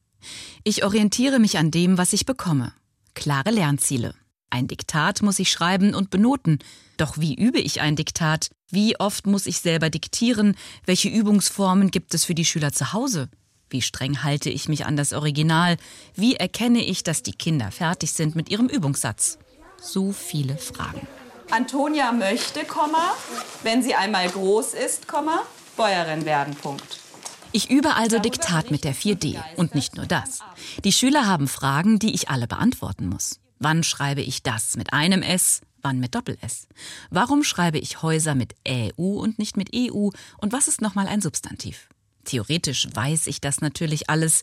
Ich 0.64 0.84
orientiere 0.84 1.38
mich 1.38 1.58
an 1.58 1.70
dem, 1.70 1.98
was 1.98 2.14
ich 2.14 2.24
bekomme. 2.24 2.72
Klare 3.16 3.50
Lernziele. 3.50 4.14
Ein 4.50 4.68
Diktat 4.68 5.22
muss 5.22 5.40
ich 5.40 5.50
schreiben 5.50 5.94
und 5.94 6.10
benoten. 6.10 6.60
Doch 6.98 7.18
wie 7.18 7.34
übe 7.34 7.58
ich 7.58 7.80
ein 7.80 7.96
Diktat? 7.96 8.50
Wie 8.70 9.00
oft 9.00 9.26
muss 9.26 9.46
ich 9.46 9.58
selber 9.60 9.90
diktieren? 9.90 10.54
Welche 10.84 11.08
Übungsformen 11.08 11.90
gibt 11.90 12.14
es 12.14 12.26
für 12.26 12.34
die 12.34 12.44
Schüler 12.44 12.72
zu 12.72 12.92
Hause? 12.92 13.28
Wie 13.70 13.82
streng 13.82 14.22
halte 14.22 14.50
ich 14.50 14.68
mich 14.68 14.84
an 14.84 14.96
das 14.96 15.14
Original? 15.14 15.78
Wie 16.14 16.36
erkenne 16.36 16.84
ich, 16.84 17.02
dass 17.02 17.22
die 17.22 17.32
Kinder 17.32 17.72
fertig 17.72 18.12
sind 18.12 18.36
mit 18.36 18.50
ihrem 18.50 18.68
Übungssatz? 18.68 19.38
So 19.80 20.12
viele 20.12 20.58
Fragen. 20.58 21.08
Antonia 21.50 22.12
möchte, 22.12 22.60
wenn 23.62 23.82
sie 23.82 23.94
einmal 23.94 24.28
groß 24.28 24.74
ist, 24.74 25.06
Bäuerin 25.76 26.26
werden. 26.26 26.54
Punkt. 26.54 27.00
Ich 27.56 27.70
übe 27.70 27.94
also 27.94 28.18
Diktat 28.18 28.70
mit 28.70 28.84
der 28.84 28.94
4D. 28.94 29.42
Und 29.56 29.74
nicht 29.74 29.96
nur 29.96 30.04
das. 30.04 30.40
Die 30.84 30.92
Schüler 30.92 31.26
haben 31.26 31.48
Fragen, 31.48 31.98
die 31.98 32.14
ich 32.14 32.28
alle 32.28 32.46
beantworten 32.46 33.08
muss. 33.08 33.40
Wann 33.58 33.82
schreibe 33.82 34.20
ich 34.20 34.42
das 34.42 34.76
mit 34.76 34.92
einem 34.92 35.22
S? 35.22 35.62
Wann 35.80 35.98
mit 35.98 36.14
Doppel-S? 36.14 36.68
Warum 37.08 37.44
schreibe 37.44 37.78
ich 37.78 38.02
Häuser 38.02 38.34
mit 38.34 38.54
EU 38.68 38.92
und 38.98 39.38
nicht 39.38 39.56
mit 39.56 39.70
EU? 39.74 40.10
Und 40.36 40.52
was 40.52 40.68
ist 40.68 40.82
nochmal 40.82 41.08
ein 41.08 41.22
Substantiv? 41.22 41.88
Theoretisch 42.26 42.88
weiß 42.92 43.26
ich 43.26 43.40
das 43.40 43.62
natürlich 43.62 44.10
alles, 44.10 44.42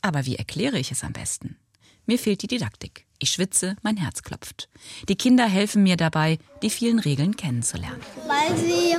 aber 0.00 0.24
wie 0.24 0.36
erkläre 0.36 0.78
ich 0.78 0.90
es 0.90 1.04
am 1.04 1.12
besten? 1.12 1.58
Mir 2.08 2.18
fehlt 2.18 2.40
die 2.40 2.46
Didaktik. 2.46 3.04
Ich 3.18 3.32
schwitze, 3.32 3.76
mein 3.82 3.98
Herz 3.98 4.22
klopft. 4.22 4.70
Die 5.10 5.16
Kinder 5.16 5.44
helfen 5.44 5.82
mir 5.82 5.98
dabei, 5.98 6.38
die 6.62 6.70
vielen 6.70 7.00
Regeln 7.00 7.36
kennenzulernen. 7.36 8.00
Weil 8.26 8.56
sie 8.56 8.92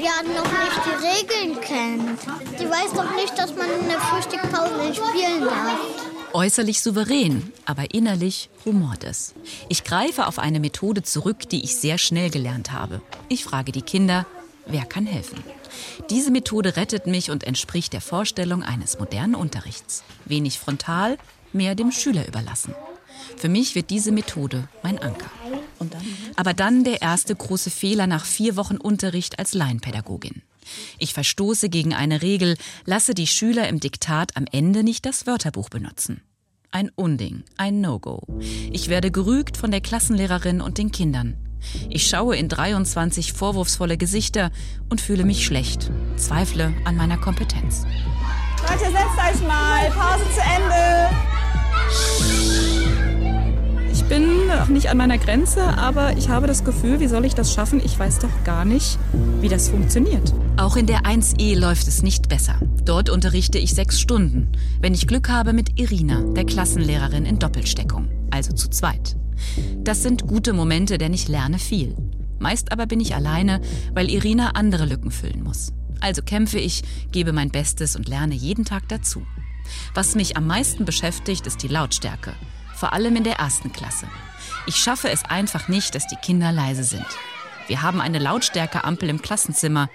ja 0.00 0.22
noch 0.22 0.44
nicht 0.44 0.80
die 0.86 1.40
Regeln 1.40 1.60
kennt. 1.60 2.20
Sie 2.56 2.70
weiß 2.70 2.92
doch 2.94 3.12
nicht, 3.16 3.36
dass 3.36 3.56
man 3.56 3.66
in 3.80 3.88
der 3.88 3.98
Frühstückpause 3.98 4.94
spielen 4.94 5.40
darf. 5.40 5.80
Äußerlich 6.32 6.80
souverän, 6.80 7.52
aber 7.64 7.92
innerlich 7.92 8.50
rumort 8.64 9.02
es. 9.02 9.34
Ich 9.68 9.82
greife 9.82 10.28
auf 10.28 10.38
eine 10.38 10.60
Methode 10.60 11.02
zurück, 11.02 11.48
die 11.48 11.64
ich 11.64 11.74
sehr 11.74 11.98
schnell 11.98 12.30
gelernt 12.30 12.70
habe. 12.70 13.02
Ich 13.28 13.42
frage 13.42 13.72
die 13.72 13.82
Kinder, 13.82 14.26
wer 14.66 14.84
kann 14.84 15.06
helfen? 15.06 15.42
Diese 16.08 16.30
Methode 16.30 16.76
rettet 16.76 17.08
mich 17.08 17.32
und 17.32 17.42
entspricht 17.42 17.92
der 17.92 18.00
Vorstellung 18.00 18.62
eines 18.62 19.00
modernen 19.00 19.34
Unterrichts. 19.34 20.04
Wenig 20.24 20.60
frontal, 20.60 21.18
mehr 21.54 21.74
dem 21.74 21.92
Schüler 21.92 22.26
überlassen. 22.26 22.74
Für 23.36 23.48
mich 23.48 23.74
wird 23.74 23.90
diese 23.90 24.12
Methode 24.12 24.68
mein 24.82 24.98
Anker. 24.98 25.30
Aber 26.36 26.54
dann 26.54 26.84
der 26.84 27.02
erste 27.02 27.34
große 27.34 27.70
Fehler 27.70 28.06
nach 28.06 28.24
vier 28.24 28.56
Wochen 28.56 28.76
Unterricht 28.76 29.38
als 29.38 29.54
Laienpädagogin. 29.54 30.42
Ich 30.98 31.12
verstoße 31.12 31.68
gegen 31.68 31.92
eine 31.92 32.22
Regel, 32.22 32.56
lasse 32.84 33.14
die 33.14 33.26
Schüler 33.26 33.68
im 33.68 33.80
Diktat 33.80 34.36
am 34.36 34.46
Ende 34.50 34.84
nicht 34.84 35.04
das 35.06 35.26
Wörterbuch 35.26 35.68
benutzen. 35.68 36.22
Ein 36.70 36.90
Unding, 36.94 37.42
ein 37.56 37.80
No-Go. 37.80 38.22
Ich 38.70 38.88
werde 38.88 39.10
gerügt 39.10 39.56
von 39.56 39.70
der 39.70 39.80
Klassenlehrerin 39.80 40.60
und 40.60 40.78
den 40.78 40.92
Kindern. 40.92 41.36
Ich 41.90 42.08
schaue 42.08 42.36
in 42.36 42.48
23 42.48 43.32
vorwurfsvolle 43.32 43.96
Gesichter 43.96 44.50
und 44.88 45.00
fühle 45.00 45.24
mich 45.24 45.44
schlecht, 45.44 45.90
zweifle 46.16 46.72
an 46.84 46.96
meiner 46.96 47.18
Kompetenz. 47.18 47.84
Leute, 48.62 48.84
setzt 48.84 49.42
euch 49.42 49.46
mal. 49.46 49.90
Pause 49.90 50.24
zu 50.34 50.40
Ende. 50.40 51.31
Ich 53.92 54.04
bin 54.04 54.46
noch 54.46 54.68
nicht 54.68 54.90
an 54.90 54.98
meiner 54.98 55.18
Grenze, 55.18 55.62
aber 55.62 56.16
ich 56.16 56.28
habe 56.28 56.46
das 56.46 56.64
Gefühl, 56.64 57.00
wie 57.00 57.06
soll 57.06 57.24
ich 57.24 57.34
das 57.34 57.52
schaffen? 57.52 57.80
Ich 57.84 57.98
weiß 57.98 58.18
doch 58.18 58.44
gar 58.44 58.64
nicht, 58.64 58.98
wie 59.40 59.48
das 59.48 59.70
funktioniert. 59.70 60.34
Auch 60.56 60.76
in 60.76 60.86
der 60.86 61.02
1E 61.02 61.58
läuft 61.58 61.88
es 61.88 62.02
nicht 62.02 62.28
besser. 62.28 62.56
Dort 62.84 63.08
unterrichte 63.08 63.58
ich 63.58 63.74
sechs 63.74 64.00
Stunden. 64.00 64.52
Wenn 64.80 64.92
ich 64.92 65.06
Glück 65.06 65.30
habe 65.30 65.52
mit 65.52 65.78
Irina, 65.80 66.20
der 66.34 66.44
Klassenlehrerin 66.44 67.24
in 67.24 67.38
Doppelsteckung, 67.38 68.08
also 68.30 68.52
zu 68.52 68.68
zweit. 68.68 69.16
Das 69.78 70.02
sind 70.02 70.26
gute 70.26 70.52
Momente, 70.52 70.98
denn 70.98 71.14
ich 71.14 71.28
lerne 71.28 71.58
viel. 71.58 71.96
Meist 72.38 72.72
aber 72.72 72.86
bin 72.86 73.00
ich 73.00 73.14
alleine, 73.14 73.60
weil 73.94 74.10
Irina 74.10 74.50
andere 74.50 74.84
Lücken 74.84 75.10
füllen 75.10 75.42
muss. 75.42 75.72
Also 76.00 76.22
kämpfe 76.22 76.58
ich, 76.58 76.82
gebe 77.12 77.32
mein 77.32 77.50
Bestes 77.50 77.94
und 77.94 78.08
lerne 78.08 78.34
jeden 78.34 78.64
Tag 78.64 78.88
dazu. 78.88 79.22
Was 79.94 80.14
mich 80.14 80.36
am 80.36 80.46
meisten 80.46 80.84
beschäftigt, 80.84 81.46
ist 81.46 81.62
die 81.62 81.68
Lautstärke. 81.68 82.34
Vor 82.74 82.92
allem 82.92 83.16
in 83.16 83.24
der 83.24 83.36
ersten 83.36 83.72
Klasse. 83.72 84.06
Ich 84.66 84.76
schaffe 84.76 85.08
es 85.10 85.24
einfach 85.24 85.68
nicht, 85.68 85.94
dass 85.94 86.06
die 86.06 86.16
Kinder 86.16 86.52
leise 86.52 86.84
sind. 86.84 87.06
Wir 87.68 87.82
haben 87.82 88.00
eine 88.00 88.18
Lautstärkeampel 88.18 89.08
im 89.08 89.22
Klassenzimmer. 89.22 89.88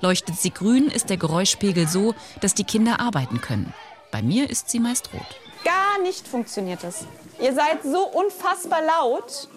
Leuchtet 0.00 0.36
sie 0.36 0.50
grün, 0.50 0.88
ist 0.88 1.10
der 1.10 1.16
Geräuschpegel 1.16 1.88
so, 1.88 2.14
dass 2.40 2.54
die 2.54 2.64
Kinder 2.64 3.00
arbeiten 3.00 3.40
können. 3.40 3.72
Bei 4.10 4.22
mir 4.22 4.48
ist 4.48 4.70
sie 4.70 4.78
meist 4.78 5.12
rot. 5.12 5.26
Gar 5.64 6.02
nicht 6.02 6.28
funktioniert 6.28 6.84
es. 6.84 7.06
Ihr 7.40 7.54
seid 7.54 7.82
so 7.82 8.06
unfassbar 8.06 8.80
laut. 8.82 9.48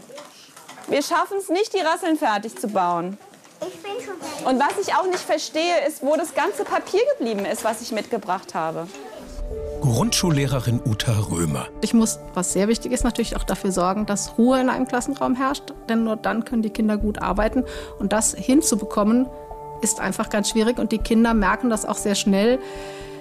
Wir 0.87 1.03
schaffen 1.03 1.37
es 1.37 1.49
nicht, 1.49 1.73
die 1.73 1.81
Rasseln 1.81 2.17
fertig 2.17 2.57
zu 2.57 2.67
bauen. 2.67 3.17
Ich 3.61 3.81
bin 3.81 3.91
schon 4.03 4.17
fertig. 4.19 4.45
Und 4.45 4.59
was 4.59 4.87
ich 4.87 4.95
auch 4.95 5.05
nicht 5.05 5.19
verstehe, 5.19 5.85
ist, 5.85 6.01
wo 6.01 6.15
das 6.15 6.33
ganze 6.33 6.63
Papier 6.63 7.01
geblieben 7.17 7.45
ist, 7.45 7.63
was 7.63 7.81
ich 7.81 7.91
mitgebracht 7.91 8.53
habe. 8.53 8.87
Grundschullehrerin 9.81 10.81
Uta 10.85 11.13
Römer. 11.31 11.67
Ich 11.81 11.93
muss, 11.93 12.19
was 12.33 12.53
sehr 12.53 12.67
wichtig 12.67 12.91
ist, 12.91 13.03
natürlich 13.03 13.35
auch 13.35 13.43
dafür 13.43 13.71
sorgen, 13.71 14.05
dass 14.05 14.37
Ruhe 14.37 14.59
in 14.59 14.69
einem 14.69 14.87
Klassenraum 14.87 15.35
herrscht, 15.35 15.73
denn 15.87 16.03
nur 16.03 16.15
dann 16.15 16.45
können 16.45 16.61
die 16.61 16.71
Kinder 16.71 16.97
gut 16.97 17.21
arbeiten. 17.21 17.63
Und 17.99 18.11
das 18.11 18.33
hinzubekommen, 18.33 19.27
ist 19.81 19.99
einfach 19.99 20.29
ganz 20.29 20.49
schwierig 20.49 20.79
und 20.79 20.91
die 20.91 20.97
Kinder 20.97 21.33
merken 21.33 21.69
das 21.69 21.85
auch 21.85 21.97
sehr 21.97 22.15
schnell, 22.15 22.59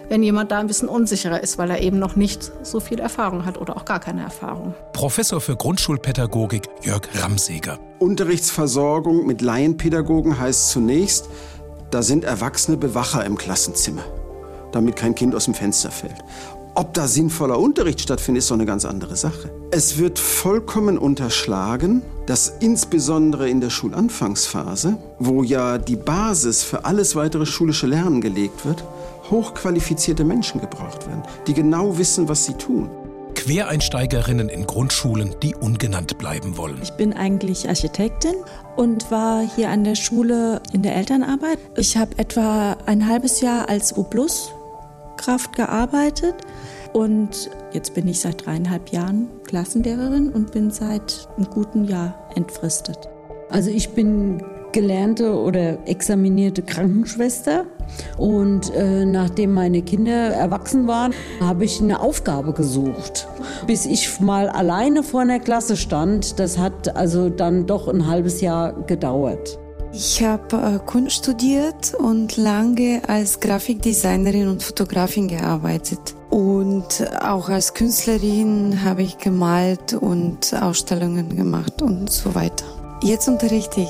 wenn 0.09 0.23
jemand 0.23 0.53
da 0.53 0.59
ein 0.59 0.69
bisschen 0.69 0.89
unsicherer 0.89 1.43
ist, 1.43 1.59
weil 1.59 1.71
er 1.71 1.81
eben 1.81 1.99
noch 1.99 2.17
nicht 2.17 2.53
so 2.63 2.81
viel 2.81 3.01
Erfahrung 3.01 3.45
hat 3.45 3.59
oder 3.59 3.77
auch 3.77 3.85
gar 3.85 3.99
keine 3.99 4.23
Erfahrung. 4.23 4.75
Professor 4.93 5.41
für 5.41 5.57
Grundschulpädagogik 5.57 6.69
Jörg 6.83 7.03
Ramseger. 7.15 7.79
Unterrichtsversorgung 7.99 9.27
mit 9.27 9.43
Laienpädagogen 9.43 10.39
heißt 10.39 10.71
zunächst, 10.71 11.29
da 11.91 12.03
sind 12.03 12.25
erwachsene 12.25 12.77
Bewacher 12.77 13.25
im 13.25 13.37
Klassenzimmer, 13.37 14.05
damit 14.73 14.97
kein 14.97 15.15
Kind 15.15 15.35
aus 15.35 15.47
dem 15.47 15.55
Fenster 15.55 15.91
fällt. 15.91 16.25
Ob 16.79 16.93
da 16.93 17.09
sinnvoller 17.09 17.59
Unterricht 17.59 18.03
stattfindet, 18.03 18.43
ist 18.43 18.51
doch 18.51 18.57
eine 18.57 18.67
ganz 18.67 18.85
andere 18.85 19.17
Sache. 19.17 19.51
Es 19.71 19.97
wird 19.97 20.19
vollkommen 20.19 20.99
unterschlagen, 20.99 22.03
dass 22.27 22.53
insbesondere 22.61 23.49
in 23.49 23.63
der 23.63 23.71
Schulanfangsphase, 23.71 24.99
wo 25.19 25.43
ja 25.43 25.79
die 25.79 25.97
Basis 25.97 26.63
für 26.63 26.85
alles 26.85 27.17
weitere 27.17 27.47
schulische 27.47 27.87
Lernen 27.87 28.21
gelegt 28.21 28.67
wird, 28.67 28.85
hochqualifizierte 29.31 30.23
Menschen 30.23 30.61
gebraucht 30.61 31.07
werden, 31.07 31.23
die 31.47 31.55
genau 31.55 31.97
wissen, 31.97 32.29
was 32.29 32.45
sie 32.45 32.55
tun. 32.55 32.91
Quereinsteigerinnen 33.35 34.49
in 34.49 34.67
Grundschulen, 34.67 35.35
die 35.43 35.55
ungenannt 35.55 36.19
bleiben 36.19 36.57
wollen. 36.57 36.79
Ich 36.83 36.93
bin 36.93 37.13
eigentlich 37.13 37.69
Architektin 37.69 38.35
und 38.77 39.11
war 39.11 39.49
hier 39.55 39.71
an 39.71 39.85
der 39.85 39.95
Schule 39.95 40.61
in 40.73 40.83
der 40.83 40.97
Elternarbeit. 40.97 41.59
Ich 41.77 41.97
habe 41.97 42.19
etwa 42.19 42.77
ein 42.87 43.07
halbes 43.07 43.41
Jahr 43.41 43.69
als 43.69 43.97
U-Plus-Kraft 45.17 45.57
gearbeitet 45.57 46.35
und 46.93 47.51
jetzt 47.73 47.95
bin 47.95 48.07
ich 48.09 48.21
seit 48.21 48.47
dreieinhalb 48.47 48.91
Jahren 48.91 49.29
Klassenlehrerin 49.45 50.31
und 50.31 50.53
bin 50.53 50.71
seit 50.71 51.29
einem 51.37 51.49
guten 51.51 51.85
Jahr 51.85 52.15
entfristet. 52.35 53.09
Also 53.51 53.71
ich 53.71 53.91
bin 53.91 54.43
gelernte 54.73 55.35
oder 55.39 55.79
examinierte 55.89 56.63
Krankenschwester. 56.63 57.65
Und 58.19 58.75
äh, 58.75 59.05
nachdem 59.07 59.55
meine 59.55 59.81
Kinder 59.83 60.13
erwachsen 60.13 60.89
waren, 60.89 61.15
habe 61.41 61.65
ich 61.65 61.81
eine 61.81 62.01
Aufgabe 62.01 62.53
gesucht. 62.53 63.29
Bis 63.67 63.87
ich 63.87 64.21
mal 64.21 64.49
alleine 64.49 65.03
vor 65.03 65.21
einer 65.21 65.39
Klasse 65.39 65.77
stand, 65.77 66.41
das 66.41 66.59
hat 66.59 66.97
also 66.97 67.31
dann 67.31 67.67
doch 67.67 67.89
ein 67.89 68.07
halbes 68.09 68.41
Jahr 68.41 68.73
gedauert. 68.73 69.59
Ich 69.93 70.23
habe 70.23 70.57
äh, 70.57 70.79
Kunst 70.85 71.17
studiert 71.17 71.95
und 71.95 72.37
lange 72.37 73.03
als 73.09 73.41
Grafikdesignerin 73.41 74.49
und 74.49 74.63
Fotografin 74.63 75.29
gearbeitet. 75.29 76.15
Und 76.31 77.07
auch 77.21 77.49
als 77.49 77.73
Künstlerin 77.73 78.85
habe 78.85 79.03
ich 79.03 79.19
gemalt 79.19 79.95
und 79.95 80.53
Ausstellungen 80.55 81.35
gemacht 81.35 81.81
und 81.81 82.11
so 82.11 82.35
weiter. 82.35 82.67
Jetzt 83.03 83.29
unterrichte 83.29 83.81
ich. 83.81 83.89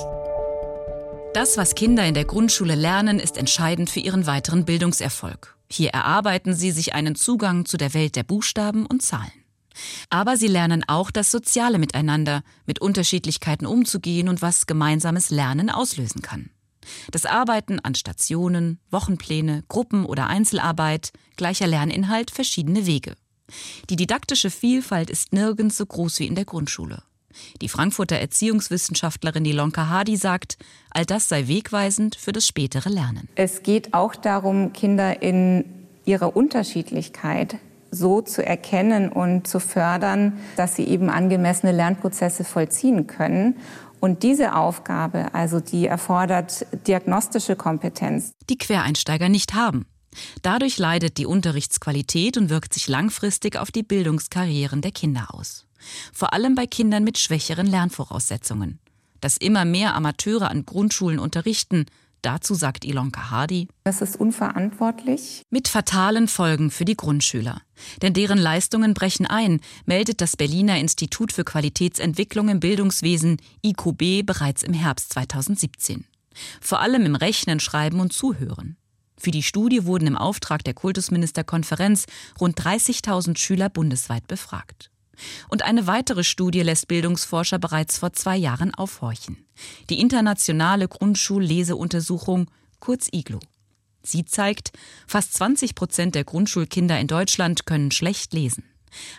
Das, 1.35 1.57
was 1.57 1.75
Kinder 1.75 2.07
in 2.07 2.15
der 2.15 2.25
Grundschule 2.25 2.75
lernen, 2.75 3.19
ist 3.19 3.37
entscheidend 3.37 3.91
für 3.91 4.01
ihren 4.01 4.27
weiteren 4.27 4.65
Bildungserfolg. 4.65 5.57
Hier 5.71 5.91
erarbeiten 5.91 6.55
sie 6.55 6.71
sich 6.71 6.95
einen 6.95 7.15
Zugang 7.15 7.67
zu 7.67 7.77
der 7.77 7.93
Welt 7.95 8.17
der 8.17 8.23
Buchstaben 8.23 8.87
und 8.87 9.03
Zahlen. 9.03 9.33
Aber 10.11 10.37
sie 10.37 10.47
lernen 10.47 10.85
auch 10.87 11.11
das 11.11 11.31
soziale 11.31 11.79
Miteinander, 11.79 12.43
mit 12.67 12.81
Unterschiedlichkeiten 12.81 13.67
umzugehen 13.67 14.29
und 14.29 14.43
was 14.43 14.67
gemeinsames 14.67 15.31
Lernen 15.31 15.71
auslösen 15.71 16.23
kann. 16.23 16.51
Das 17.11 17.27
Arbeiten 17.27 17.81
an 17.81 17.95
Stationen, 17.95 18.79
Wochenpläne, 18.91 19.65
Gruppen- 19.69 20.07
oder 20.07 20.29
Einzelarbeit, 20.29 21.13
gleicher 21.37 21.67
Lerninhalt, 21.67 22.31
verschiedene 22.31 22.87
Wege. 22.87 23.15
Die 23.91 23.97
didaktische 23.97 24.51
Vielfalt 24.51 25.11
ist 25.11 25.33
nirgends 25.33 25.77
so 25.77 25.87
groß 25.87 26.21
wie 26.21 26.27
in 26.27 26.35
der 26.35 26.45
Grundschule. 26.45 27.03
Die 27.61 27.69
Frankfurter 27.69 28.17
Erziehungswissenschaftlerin 28.17 29.45
Ilonka 29.45 29.89
Hadi 29.89 30.17
sagt, 30.17 30.57
all 30.91 31.05
das 31.05 31.29
sei 31.29 31.49
wegweisend 31.49 32.17
für 32.17 32.33
das 32.33 32.47
spätere 32.47 32.89
Lernen. 32.89 33.29
Es 33.35 33.63
geht 33.63 33.93
auch 33.95 34.17
darum, 34.17 34.73
Kinder 34.73 35.23
in 35.23 35.65
ihrer 36.07 36.35
Unterschiedlichkeit 36.35 37.57
so 37.97 38.21
zu 38.21 38.45
erkennen 38.45 39.11
und 39.11 39.47
zu 39.47 39.61
fördern, 39.61 40.39
dass 40.57 40.77
sie 40.77 40.85
eben 40.85 41.11
angemessene 41.11 41.73
Lernprozesse 41.73 42.45
vollziehen 42.45 43.07
können. 43.07 43.57
Und 44.01 44.23
diese 44.23 44.55
Aufgabe, 44.55 45.35
also 45.35 45.61
die 45.61 45.87
erfordert 45.87 46.67
diagnostische 46.87 47.57
Kompetenz. 47.57 48.33
Die 48.49 48.59
Quereinsteiger 48.59 49.29
nicht 49.29 49.55
haben. 49.55 49.87
Dadurch 50.43 50.79
leidet 50.79 51.19
die 51.19 51.27
Unterrichtsqualität 51.27 52.37
und 52.37 52.51
wirkt 52.51 52.75
sich 52.75 52.89
langfristig 52.89 53.57
auf 53.57 53.71
die 53.71 53.83
Bildungskarrieren 53.83 54.81
der 54.81 54.93
Kinder 54.93 55.35
aus. 55.35 55.67
Vor 56.13 56.33
allem 56.33 56.55
bei 56.55 56.67
Kindern 56.67 57.05
mit 57.05 57.19
schwächeren 57.19 57.67
Lernvoraussetzungen. 57.67 58.79
Dass 59.21 59.37
immer 59.37 59.65
mehr 59.65 59.95
Amateure 59.95 60.51
an 60.51 60.67
Grundschulen 60.67 61.19
unterrichten, 61.19 61.87
dazu 62.27 62.55
sagt 62.55 62.85
Ilonka 62.85 63.31
Hardy, 63.31 63.69
das 63.85 64.03
ist 64.03 64.17
unverantwortlich. 64.17 65.43
Mit 65.51 65.69
fatalen 65.69 66.27
Folgen 66.27 66.71
für 66.71 66.85
die 66.85 66.97
Grundschüler. 66.97 67.63
Denn 68.03 68.15
deren 68.15 68.39
Leistungen 68.39 68.95
brechen 68.95 69.27
ein, 69.27 69.61
meldet 69.85 70.21
das 70.21 70.37
Berliner 70.37 70.79
Institut 70.79 71.33
für 71.33 71.45
Qualitätsentwicklung 71.45 72.49
im 72.49 72.61
Bildungswesen 72.61 73.37
IQB 73.65 74.27
bereits 74.27 74.63
im 74.65 74.75
Herbst 74.75 75.13
2017. 75.13 76.05
Vor 76.61 76.81
allem 76.81 77.07
im 77.07 77.15
Rechnen, 77.15 77.61
Schreiben 77.61 78.01
und 78.01 78.13
Zuhören. 78.13 78.77
Für 79.19 79.31
die 79.31 79.43
Studie 79.43 79.85
wurden 79.85 80.09
im 80.09 80.19
Auftrag 80.19 80.65
der 80.65 80.75
Kultusministerkonferenz 80.75 82.07
rund 82.41 82.61
30.000 82.61 83.39
Schüler 83.39 83.71
bundesweit 83.71 84.27
befragt. 84.27 84.91
Und 85.49 85.63
eine 85.63 85.87
weitere 85.87 86.25
Studie 86.25 86.63
lässt 86.63 86.89
Bildungsforscher 86.89 87.59
bereits 87.59 87.99
vor 87.99 88.13
zwei 88.13 88.37
Jahren 88.37 88.75
aufhorchen. 88.75 89.45
Die 89.91 90.01
internationale 90.01 90.89
Grundschulleseuntersuchung, 90.89 92.51
kurz 92.81 93.09
IGLO. 93.13 93.41
Sie 94.03 94.25
zeigt, 94.25 94.73
fast 95.07 95.35
20 95.35 95.75
Prozent 95.75 96.15
der 96.15 96.25
Grundschulkinder 96.25 96.99
in 97.01 97.09
Deutschland 97.09 97.67
können 97.67 97.91
schlecht 97.91 98.33
lesen. 98.33 98.65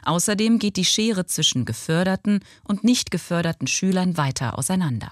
Außerdem 0.04 0.60
geht 0.60 0.78
die 0.78 0.86
Schere 0.86 1.26
zwischen 1.26 1.66
geförderten 1.66 2.40
und 2.64 2.84
nicht 2.84 3.12
geförderten 3.12 3.68
Schülern 3.68 4.18
weiter 4.18 4.58
auseinander. 4.58 5.12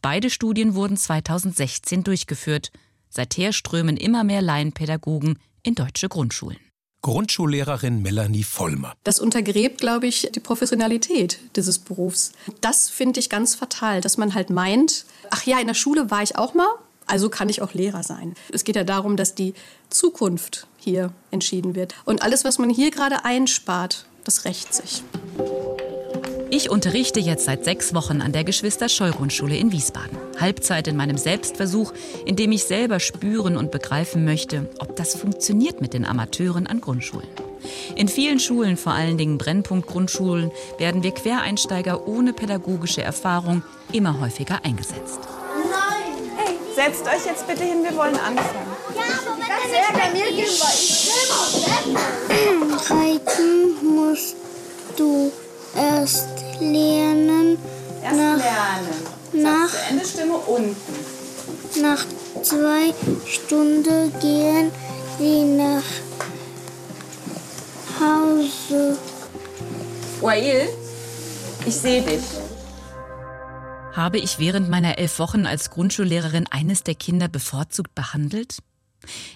Beide 0.00 0.30
Studien 0.30 0.74
wurden 0.74 0.96
2016 0.96 2.04
durchgeführt. 2.04 2.70
Seither 3.08 3.52
strömen 3.52 3.96
immer 3.96 4.24
mehr 4.24 4.42
Laienpädagogen 4.42 5.38
in 5.62 5.74
deutsche 5.74 6.08
Grundschulen. 6.08 6.58
Grundschullehrerin 7.04 8.00
Melanie 8.00 8.44
Vollmer. 8.44 8.94
Das 9.04 9.20
untergräbt, 9.20 9.78
glaube 9.78 10.06
ich, 10.06 10.30
die 10.34 10.40
Professionalität 10.40 11.38
dieses 11.54 11.78
Berufs. 11.78 12.32
Das 12.62 12.88
finde 12.88 13.20
ich 13.20 13.28
ganz 13.28 13.54
fatal, 13.54 14.00
dass 14.00 14.16
man 14.16 14.32
halt 14.32 14.48
meint, 14.48 15.04
ach 15.28 15.44
ja, 15.44 15.60
in 15.60 15.66
der 15.66 15.74
Schule 15.74 16.10
war 16.10 16.22
ich 16.22 16.36
auch 16.36 16.54
mal, 16.54 16.66
also 17.06 17.28
kann 17.28 17.50
ich 17.50 17.60
auch 17.60 17.74
Lehrer 17.74 18.02
sein. 18.02 18.32
Es 18.50 18.64
geht 18.64 18.76
ja 18.76 18.84
darum, 18.84 19.18
dass 19.18 19.34
die 19.34 19.52
Zukunft 19.90 20.66
hier 20.78 21.12
entschieden 21.30 21.74
wird. 21.74 21.94
Und 22.06 22.22
alles, 22.22 22.42
was 22.42 22.58
man 22.58 22.70
hier 22.70 22.90
gerade 22.90 23.26
einspart, 23.26 24.06
das 24.24 24.46
rächt 24.46 24.72
sich. 24.72 25.02
Ich 26.50 26.70
unterrichte 26.70 27.20
jetzt 27.20 27.44
seit 27.46 27.64
sechs 27.64 27.94
Wochen 27.94 28.20
an 28.20 28.32
der 28.32 28.44
Geschwister-Scholl-Grundschule 28.44 29.56
in 29.56 29.72
Wiesbaden. 29.72 30.18
Halbzeit 30.38 30.86
in 30.88 30.96
meinem 30.96 31.18
Selbstversuch, 31.18 31.92
in 32.26 32.36
dem 32.36 32.52
ich 32.52 32.64
selber 32.64 33.00
spüren 33.00 33.56
und 33.56 33.70
begreifen 33.70 34.24
möchte, 34.24 34.68
ob 34.78 34.94
das 34.96 35.16
funktioniert 35.16 35.80
mit 35.80 35.94
den 35.94 36.04
Amateuren 36.04 36.66
an 36.66 36.80
Grundschulen. 36.80 37.28
In 37.96 38.08
vielen 38.08 38.38
Schulen, 38.40 38.76
vor 38.76 38.92
allen 38.92 39.16
Dingen 39.16 39.38
Brennpunkt-Grundschulen, 39.38 40.50
werden 40.78 41.02
wir 41.02 41.12
Quereinsteiger 41.12 42.06
ohne 42.06 42.32
pädagogische 42.32 43.02
Erfahrung 43.02 43.62
immer 43.92 44.20
häufiger 44.20 44.60
eingesetzt. 44.64 45.20
Nein! 45.70 46.30
Hey, 46.36 46.56
setzt 46.74 47.06
euch 47.06 47.24
jetzt 47.26 47.46
bitte 47.46 47.64
hin, 47.64 47.82
wir 47.82 47.96
wollen 47.96 48.16
anfangen. 48.16 48.68
Ja, 48.94 49.02
aber 49.26 49.38
wenn 49.38 49.48
Ganz 49.48 49.70
ehrlich, 49.72 50.12
mir 50.12 50.30
gehen, 50.36 50.54
Reiten 52.90 53.94
musst 53.94 54.36
du 54.96 55.32
erst 55.76 56.28
lernen. 56.60 57.58
Erst 58.02 58.16
nach, 58.16 58.36
lernen. 58.36 59.42
Nach, 59.42 59.68
zu 59.68 59.76
Ende 59.90 60.06
Stimme 60.06 60.36
unten. 60.36 60.76
Nach 61.82 62.04
zwei 62.42 62.94
Stunden 63.26 64.12
gehen 64.20 64.70
sie 65.18 65.44
nach 65.44 65.82
Hause. 68.00 68.96
Wael, 70.20 70.68
ich 71.66 71.74
sehe 71.74 72.02
dich. 72.02 72.22
Habe 73.92 74.18
ich 74.18 74.38
während 74.38 74.68
meiner 74.68 74.98
elf 74.98 75.18
Wochen 75.18 75.46
als 75.46 75.70
Grundschullehrerin 75.70 76.46
eines 76.50 76.82
der 76.82 76.96
Kinder 76.96 77.28
bevorzugt 77.28 77.94
behandelt? 77.94 78.58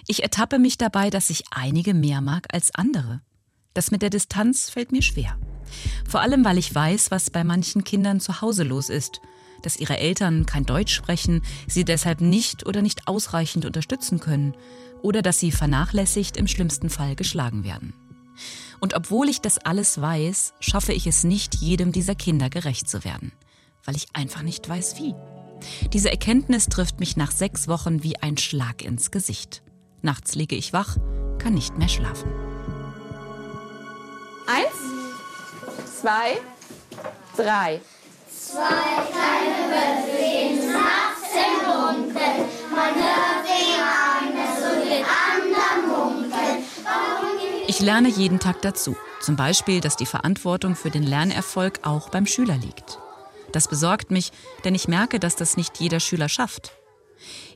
Ich 0.07 0.23
ertappe 0.23 0.59
mich 0.59 0.77
dabei, 0.77 1.09
dass 1.09 1.29
ich 1.29 1.43
einige 1.51 1.93
mehr 1.93 2.21
mag 2.21 2.47
als 2.51 2.73
andere. 2.75 3.21
Das 3.73 3.91
mit 3.91 4.01
der 4.01 4.09
Distanz 4.09 4.69
fällt 4.69 4.91
mir 4.91 5.01
schwer. 5.01 5.37
Vor 6.07 6.21
allem, 6.21 6.43
weil 6.45 6.57
ich 6.57 6.73
weiß, 6.73 7.11
was 7.11 7.29
bei 7.29 7.43
manchen 7.43 7.83
Kindern 7.83 8.19
zu 8.19 8.41
Hause 8.41 8.63
los 8.63 8.89
ist, 8.89 9.21
dass 9.61 9.77
ihre 9.77 9.97
Eltern 9.97 10.45
kein 10.45 10.65
Deutsch 10.65 10.93
sprechen, 10.93 11.41
sie 11.67 11.83
deshalb 11.83 12.21
nicht 12.21 12.65
oder 12.65 12.81
nicht 12.81 13.07
ausreichend 13.07 13.65
unterstützen 13.65 14.19
können 14.19 14.55
oder 15.01 15.21
dass 15.21 15.39
sie 15.39 15.51
vernachlässigt 15.51 16.37
im 16.37 16.47
schlimmsten 16.47 16.89
Fall 16.89 17.15
geschlagen 17.15 17.63
werden. 17.63 17.93
Und 18.79 18.93
obwohl 18.93 19.27
ich 19.27 19.41
das 19.41 19.57
alles 19.57 19.99
weiß, 19.99 20.53
schaffe 20.59 20.93
ich 20.93 21.05
es 21.07 21.23
nicht, 21.23 21.55
jedem 21.55 21.91
dieser 21.91 22.15
Kinder 22.15 22.49
gerecht 22.49 22.89
zu 22.89 23.03
werden, 23.03 23.33
weil 23.83 23.95
ich 23.95 24.07
einfach 24.13 24.41
nicht 24.41 24.67
weiß, 24.67 24.97
wie. 24.97 25.13
Diese 25.91 26.09
Erkenntnis 26.09 26.67
trifft 26.67 27.01
mich 27.01 27.17
nach 27.17 27.31
sechs 27.31 27.67
Wochen 27.67 28.03
wie 28.03 28.17
ein 28.17 28.37
Schlag 28.37 28.81
ins 28.81 29.11
Gesicht. 29.11 29.61
Nachts 30.01 30.35
liege 30.35 30.55
ich 30.55 30.71
wach, 30.71 30.95
kann 31.37 31.53
nicht 31.53 31.77
mehr 31.77 31.89
schlafen. 31.89 32.31
Eins, 34.47 34.88
zwei, 35.99 36.37
drei. 37.35 37.81
Zwei 38.29 38.61
kleine 39.11 39.59
Wölfe 39.69 40.17
gehen 40.17 40.71
nachts 40.71 41.29
im 41.33 41.55
Dunkeln. 41.65 42.45
Man 42.71 42.95
hört 42.95 43.45
den 43.45 43.81
einen 43.83 44.47
und 44.63 44.89
den 44.89 45.05
anderen 45.05 46.23
munkeln. 46.23 46.63
Ich 47.67 47.79
lerne 47.81 48.07
jeden 48.07 48.39
Tag 48.39 48.61
dazu. 48.61 48.95
Zum 49.19 49.35
Beispiel, 49.35 49.81
dass 49.81 49.97
die 49.97 50.05
Verantwortung 50.05 50.75
für 50.75 50.89
den 50.89 51.03
Lernerfolg 51.03 51.81
auch 51.83 52.09
beim 52.09 52.25
Schüler 52.25 52.55
liegt. 52.55 52.97
Das 53.51 53.67
besorgt 53.67 54.09
mich, 54.09 54.31
denn 54.63 54.75
ich 54.75 54.87
merke, 54.87 55.19
dass 55.19 55.35
das 55.35 55.57
nicht 55.57 55.79
jeder 55.79 55.99
Schüler 55.99 56.29
schafft. 56.29 56.71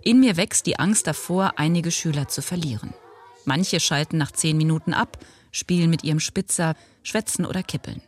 In 0.03 0.19
mir 0.19 0.35
wächst 0.35 0.65
die 0.65 0.77
Angst 0.79 1.07
davor, 1.07 1.53
einige 1.55 1.91
Schüler 1.91 2.27
zu 2.27 2.41
verlieren. 2.41 2.93
Manche 3.45 3.79
schalten 3.79 4.17
nach 4.17 4.31
zehn 4.31 4.57
Minuten 4.57 4.93
ab, 4.93 5.17
spielen 5.51 5.89
mit 5.89 6.03
ihrem 6.03 6.19
Spitzer, 6.19 6.75
schwätzen 7.03 7.45
oder 7.45 7.63
kippeln. 7.63 8.01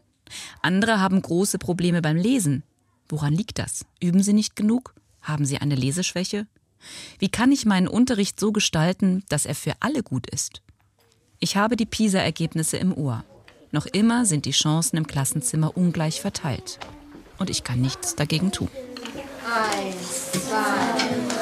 Andere 0.61 0.99
haben 0.99 1.21
große 1.21 1.57
Probleme 1.57 2.01
beim 2.01 2.17
Lesen. 2.17 2.63
Woran 3.07 3.33
liegt 3.33 3.59
das? 3.59 3.85
Üben 4.01 4.23
sie 4.23 4.33
nicht 4.33 4.55
genug? 4.55 4.95
Haben 5.21 5.45
sie 5.45 5.57
eine 5.57 5.75
Leseschwäche? 5.75 6.47
Wie 7.19 7.29
kann 7.29 7.51
ich 7.51 7.65
meinen 7.65 7.87
Unterricht 7.87 8.39
so 8.39 8.51
gestalten, 8.51 9.23
dass 9.29 9.45
er 9.45 9.55
für 9.55 9.73
alle 9.79 10.03
gut 10.03 10.27
ist? 10.29 10.61
Ich 11.39 11.57
habe 11.57 11.75
die 11.75 11.85
PISA-Ergebnisse 11.85 12.77
im 12.77 12.93
Ohr. 12.93 13.23
Noch 13.71 13.85
immer 13.87 14.25
sind 14.25 14.45
die 14.45 14.51
Chancen 14.51 14.97
im 14.97 15.07
Klassenzimmer 15.07 15.75
ungleich 15.75 16.21
verteilt. 16.21 16.79
Und 17.37 17.49
ich 17.49 17.63
kann 17.63 17.81
nichts 17.81 18.15
dagegen 18.15 18.51
tun. 18.51 18.69
Eins, 19.45 20.31
zwei, 20.31 21.34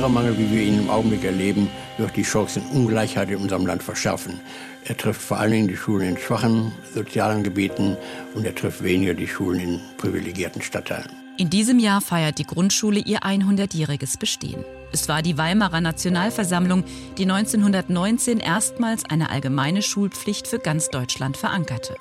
Lehrermangel, 0.00 0.38
wie 0.38 0.50
wir 0.50 0.62
ihn 0.62 0.78
im 0.78 0.88
Augenblick 0.88 1.24
erleben, 1.24 1.68
wird 1.98 2.16
die 2.16 2.24
Chancenungleichheit 2.24 3.28
in 3.28 3.36
unserem 3.36 3.66
Land 3.66 3.82
verschärfen. 3.82 4.40
Er 4.86 4.96
trifft 4.96 5.20
vor 5.20 5.38
allen 5.38 5.52
Dingen 5.52 5.68
die 5.68 5.76
Schulen 5.76 6.08
in 6.08 6.16
schwachen 6.16 6.72
sozialen 6.94 7.42
Gebieten 7.42 7.98
und 8.34 8.46
er 8.46 8.54
trifft 8.54 8.82
weniger 8.82 9.12
die 9.12 9.28
Schulen 9.28 9.60
in 9.60 9.80
privilegierten 9.98 10.62
Stadtteilen. 10.62 11.10
In 11.36 11.50
diesem 11.50 11.78
Jahr 11.78 12.00
feiert 12.00 12.38
die 12.38 12.46
Grundschule 12.46 13.00
ihr 13.00 13.18
100-jähriges 13.18 14.18
Bestehen. 14.18 14.64
Es 14.90 15.06
war 15.06 15.20
die 15.20 15.36
Weimarer 15.36 15.82
Nationalversammlung, 15.82 16.84
die 17.18 17.24
1919 17.24 18.40
erstmals 18.40 19.04
eine 19.04 19.28
allgemeine 19.28 19.82
Schulpflicht 19.82 20.48
für 20.48 20.60
ganz 20.60 20.88
Deutschland 20.88 21.36
verankerte. 21.36 21.94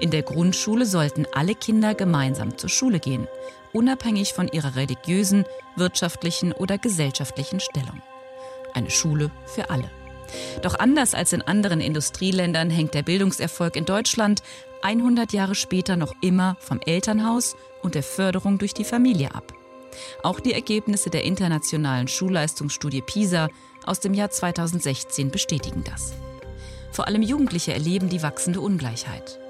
In 0.00 0.10
der 0.10 0.22
Grundschule 0.22 0.84
sollten 0.84 1.24
alle 1.32 1.54
Kinder 1.54 1.94
gemeinsam 1.94 2.58
zur 2.58 2.68
Schule 2.68 3.00
gehen, 3.00 3.26
unabhängig 3.72 4.32
von 4.32 4.48
ihrer 4.48 4.76
religiösen, 4.76 5.44
wirtschaftlichen 5.76 6.52
oder 6.52 6.78
gesellschaftlichen 6.78 7.60
Stellung. 7.60 8.02
Eine 8.74 8.90
Schule 8.90 9.30
für 9.46 9.70
alle. 9.70 9.90
Doch 10.62 10.78
anders 10.78 11.14
als 11.14 11.32
in 11.32 11.42
anderen 11.42 11.80
Industrieländern 11.80 12.70
hängt 12.70 12.94
der 12.94 13.02
Bildungserfolg 13.02 13.76
in 13.76 13.84
Deutschland 13.84 14.42
100 14.82 15.32
Jahre 15.32 15.54
später 15.54 15.96
noch 15.96 16.14
immer 16.20 16.56
vom 16.60 16.80
Elternhaus 16.80 17.56
und 17.82 17.94
der 17.94 18.02
Förderung 18.02 18.58
durch 18.58 18.74
die 18.74 18.84
Familie 18.84 19.34
ab. 19.34 19.52
Auch 20.22 20.40
die 20.40 20.54
Ergebnisse 20.54 21.10
der 21.10 21.24
internationalen 21.24 22.08
Schulleistungsstudie 22.08 23.02
PISA 23.02 23.48
aus 23.84 24.00
dem 24.00 24.14
Jahr 24.14 24.30
2016 24.30 25.30
bestätigen 25.30 25.84
das. 25.84 26.14
Vor 26.90 27.06
allem 27.06 27.22
Jugendliche 27.22 27.72
erleben 27.72 28.08
die 28.08 28.22
wachsende 28.22 28.60
Ungleichheit. 28.60 29.41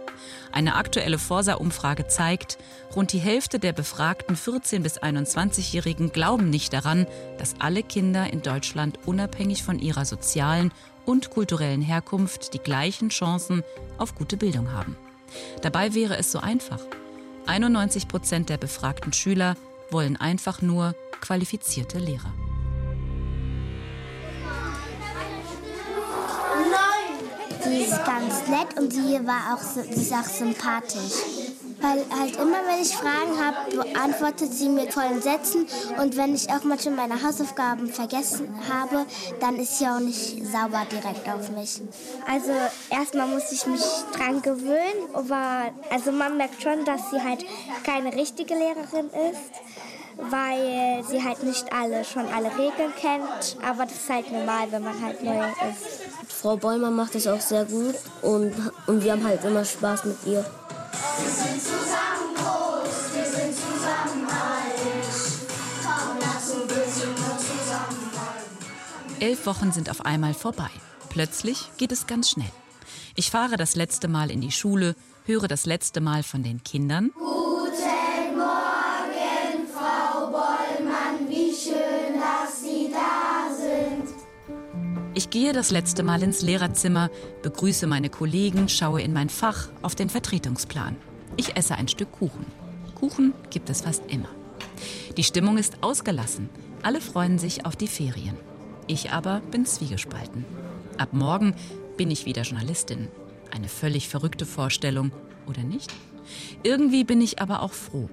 Eine 0.53 0.77
aktuelle 0.77 1.19
Forsa-Umfrage 1.19 2.07
zeigt, 2.07 2.59
rund 2.95 3.13
die 3.13 3.19
Hälfte 3.19 3.59
der 3.59 3.73
befragten 3.73 4.37
14- 4.37 4.81
bis 4.81 5.01
21-Jährigen 5.01 6.13
glauben 6.13 6.51
nicht 6.51 6.75
daran, 6.75 7.07
dass 7.39 7.55
alle 7.59 7.83
Kinder 7.83 8.31
in 8.31 8.43
Deutschland 8.43 8.99
unabhängig 9.07 9.63
von 9.63 9.79
ihrer 9.79 10.05
sozialen 10.05 10.71
und 11.07 11.31
kulturellen 11.31 11.81
Herkunft 11.81 12.53
die 12.53 12.59
gleichen 12.59 13.09
Chancen 13.09 13.65
auf 13.97 14.15
gute 14.15 14.37
Bildung 14.37 14.73
haben. 14.73 14.97
Dabei 15.63 15.95
wäre 15.95 16.19
es 16.19 16.31
so 16.31 16.39
einfach. 16.39 16.81
91 17.47 18.07
Prozent 18.07 18.51
der 18.51 18.59
befragten 18.59 19.13
Schüler 19.13 19.57
wollen 19.91 20.17
einfach 20.17 20.61
nur 20.61 20.95
qualifizierte 21.21 21.99
Lehrer. 21.99 22.33
Sie 27.65 27.83
ist 27.85 28.05
ganz 28.05 28.49
nett 28.49 28.79
und 28.79 28.93
sie 28.93 29.25
war 29.27 29.55
auch, 29.55 29.63
sie 29.63 30.01
ist 30.01 30.13
auch 30.13 30.25
sympathisch. 30.25 31.23
Weil 31.81 32.05
halt 32.17 32.37
immer, 32.37 32.59
wenn 32.67 32.81
ich 32.81 32.95
Fragen 32.97 33.39
habe, 33.39 33.77
beantwortet 33.77 34.53
sie 34.53 34.69
mir 34.69 34.91
vollen 34.91 35.21
Sätzen. 35.21 35.67
Und 36.01 36.17
wenn 36.17 36.35
ich 36.35 36.49
auch 36.49 36.63
manchmal 36.65 37.09
meine 37.09 37.23
Hausaufgaben 37.23 37.89
vergessen 37.89 38.49
habe, 38.69 39.05
dann 39.41 39.57
ist 39.57 39.79
sie 39.79 39.87
auch 39.87 39.99
nicht 39.99 40.45
sauber 40.47 40.87
direkt 40.91 41.29
auf 41.29 41.51
mich. 41.51 41.81
Also 42.31 42.53
erstmal 42.91 43.27
muss 43.27 43.51
ich 43.51 43.67
mich 43.67 43.83
dran 44.17 44.43
gewöhnen. 44.43 45.09
Aber 45.13 45.73
also 45.91 46.13
man 46.13 46.37
merkt 46.37 46.63
schon, 46.63 46.85
dass 46.85 47.11
sie 47.11 47.21
halt 47.21 47.45
keine 47.85 48.15
richtige 48.15 48.55
Lehrerin 48.55 49.07
ist 49.31 49.61
weil 50.19 51.03
sie 51.05 51.23
halt 51.23 51.43
nicht 51.43 51.73
alle 51.73 52.05
schon 52.05 52.27
alle 52.29 52.51
Regeln 52.51 52.93
kennt, 53.01 53.57
aber 53.63 53.85
das 53.85 53.95
ist 53.95 54.11
halt 54.11 54.31
normal, 54.31 54.71
wenn 54.71 54.85
man 54.85 55.03
halt 55.03 55.23
neu 55.23 55.41
ist. 55.71 56.02
Frau 56.43 56.57
Bäumer 56.57 56.91
macht 56.91 57.15
es 57.15 57.29
auch 57.29 57.41
sehr 57.41 57.65
gut 57.65 57.95
und, 58.21 58.53
und 58.89 59.05
wir 59.05 59.13
haben 59.13 59.25
halt 59.25 59.45
immer 59.45 59.65
Spaß 59.65 60.07
mit 60.07 60.17
ihr. 60.27 60.45
Wir 61.21 61.31
sind 61.31 61.63
zusammen 61.63 62.35
groß, 62.35 63.15
wir 63.15 63.25
sind 63.25 63.55
zusammen 63.55 64.27
alt. 64.27 64.75
Komm, 65.85 66.19
lass 66.21 66.51
immer 66.51 67.39
zusammenhalten. 67.39 68.57
Elf 69.21 69.47
Wochen 69.47 69.71
sind 69.71 69.89
auf 69.89 70.05
einmal 70.05 70.35
vorbei. 70.35 70.71
Plötzlich 71.11 71.71
geht 71.77 71.93
es 71.93 72.09
ganz 72.09 72.31
schnell. 72.31 72.51
Ich 73.15 73.31
fahre 73.31 73.57
das 73.57 73.77
letzte 73.77 74.09
Mal 74.09 74.29
in 74.33 74.41
die 74.41 74.51
Schule, 74.51 74.97
höre 75.27 75.47
das 75.47 75.65
letzte 75.65 76.01
Mal 76.01 76.25
von 76.25 76.43
den 76.43 76.65
Kindern. 76.65 77.13
Guten 77.15 77.52
gehe 85.33 85.55
das 85.55 85.71
letzte 85.71 86.03
Mal 86.03 86.23
ins 86.23 86.43
Lehrerzimmer, 86.43 87.11
begrüße 87.43 87.87
meine 87.87 88.11
Kollegen, 88.11 88.69
schaue 88.69 89.01
in 89.01 89.15
mein 89.15 89.31
Fach 89.31 89.71
auf 89.81 89.95
den 89.95 90.11
Vertretungsplan. 90.11 90.95
Ich 91.39 91.57
esse 91.57 91.75
ein 91.75 91.89
Stück 91.89 92.13
Kuchen. 92.13 92.45
Kuchen 92.95 93.33
gibt 93.49 93.71
es 93.71 93.81
fast 93.81 94.03
immer. 94.11 94.29
Die 95.17 95.25
Stimmung 95.25 95.57
ist 95.57 95.83
ausgelassen. 95.83 96.51
Alle 96.83 97.01
freuen 97.01 97.39
sich 97.39 97.65
auf 97.65 97.77
die 97.77 97.89
Ferien. 97.89 98.37
Ich 98.87 99.11
aber 99.11 99.41
bin 99.51 99.65
zwiegespalten. 99.65 100.45
Ab 100.99 101.15
morgen 101.15 101.55
bin 101.97 102.11
ich 102.11 102.27
wieder 102.27 102.43
Journalistin. 102.43 103.09
Eine 103.51 103.69
völlig 103.69 104.11
verrückte 104.11 104.45
Vorstellung, 104.45 105.13
oder 105.47 105.63
nicht? 105.63 105.91
Irgendwie 106.63 107.05
bin 107.05 107.23
ich 107.23 107.41
aber 107.41 107.63
auch 107.63 107.73
froh. 107.73 108.11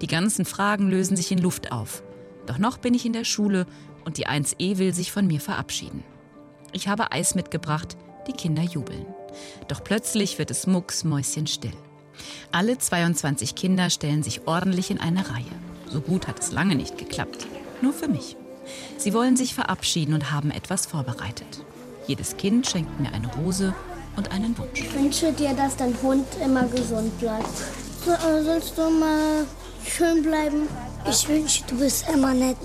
Die 0.00 0.06
ganzen 0.06 0.44
Fragen 0.44 0.88
lösen 0.88 1.16
sich 1.16 1.32
in 1.32 1.38
Luft 1.38 1.72
auf. 1.72 2.04
Doch 2.46 2.58
noch 2.58 2.78
bin 2.78 2.94
ich 2.94 3.04
in 3.04 3.12
der 3.12 3.24
Schule 3.24 3.66
und 4.04 4.18
die 4.18 4.28
1E 4.28 4.78
will 4.78 4.94
sich 4.94 5.10
von 5.10 5.26
mir 5.26 5.40
verabschieden. 5.40 6.04
Ich 6.72 6.88
habe 6.88 7.12
Eis 7.12 7.34
mitgebracht, 7.34 7.96
die 8.26 8.32
Kinder 8.32 8.62
jubeln. 8.62 9.06
Doch 9.68 9.82
plötzlich 9.82 10.38
wird 10.38 10.50
es 10.50 10.66
mucksmäuschenstill. 10.66 11.72
Alle 12.52 12.78
22 12.78 13.54
Kinder 13.54 13.90
stellen 13.90 14.22
sich 14.22 14.46
ordentlich 14.46 14.90
in 14.90 15.00
eine 15.00 15.28
Reihe. 15.30 15.44
So 15.88 16.00
gut 16.00 16.28
hat 16.28 16.40
es 16.40 16.52
lange 16.52 16.76
nicht 16.76 16.98
geklappt. 16.98 17.46
Nur 17.80 17.92
für 17.92 18.08
mich. 18.08 18.36
Sie 18.98 19.14
wollen 19.14 19.36
sich 19.36 19.54
verabschieden 19.54 20.14
und 20.14 20.30
haben 20.30 20.50
etwas 20.50 20.86
vorbereitet. 20.86 21.64
Jedes 22.06 22.36
Kind 22.36 22.66
schenkt 22.66 23.00
mir 23.00 23.12
eine 23.12 23.32
Rose 23.34 23.74
und 24.16 24.30
einen 24.32 24.56
Wunsch. 24.58 24.80
Ich 24.80 24.94
wünsche 24.94 25.32
dir, 25.32 25.54
dass 25.54 25.76
dein 25.76 25.94
Hund 26.02 26.26
immer 26.44 26.64
gesund 26.64 27.18
bleibt. 27.18 27.48
So, 28.04 28.12
sollst 28.44 28.78
du 28.78 28.90
mal 28.90 29.46
schön 29.86 30.22
bleiben? 30.22 30.68
Ich 31.08 31.28
wünsche, 31.28 31.64
du 31.66 31.78
bist 31.78 32.04
immer 32.12 32.34
nett. 32.34 32.56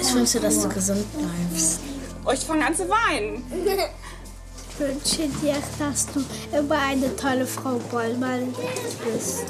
Ich 0.00 0.14
wünsche, 0.14 0.40
dass 0.40 0.62
du 0.62 0.68
gesund 0.68 1.04
bleibst. 1.12 1.80
Oh, 2.26 2.32
ich 2.32 2.40
fange 2.40 2.66
an 2.66 2.74
zu 2.74 2.88
weinen. 2.88 3.42
Ich 3.52 4.80
wünsche 4.80 5.28
dir, 5.40 5.56
dass 5.78 6.06
du 6.06 6.24
immer 6.56 6.78
eine 6.78 7.14
tolle 7.16 7.46
Frau 7.46 7.78
Bollmann 7.90 8.54
bist. 9.04 9.44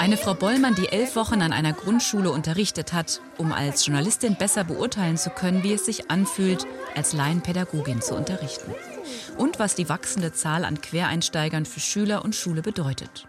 Eine 0.00 0.16
Frau 0.16 0.34
Bollmann, 0.34 0.74
die 0.74 0.88
elf 0.88 1.14
Wochen 1.14 1.42
an 1.42 1.52
einer 1.52 1.72
Grundschule 1.72 2.30
unterrichtet 2.30 2.92
hat, 2.92 3.20
um 3.38 3.52
als 3.52 3.86
Journalistin 3.86 4.36
besser 4.36 4.64
beurteilen 4.64 5.16
zu 5.16 5.30
können, 5.30 5.62
wie 5.62 5.74
es 5.74 5.84
sich 5.84 6.10
anfühlt, 6.10 6.66
als 6.96 7.12
Laienpädagogin 7.12 8.00
zu 8.00 8.14
unterrichten. 8.14 8.74
Und 9.36 9.58
was 9.58 9.74
die 9.74 9.88
wachsende 9.88 10.32
Zahl 10.32 10.64
an 10.64 10.80
Quereinsteigern 10.80 11.66
für 11.66 11.80
Schüler 11.80 12.24
und 12.24 12.34
Schule 12.34 12.62
bedeutet. 12.62 13.28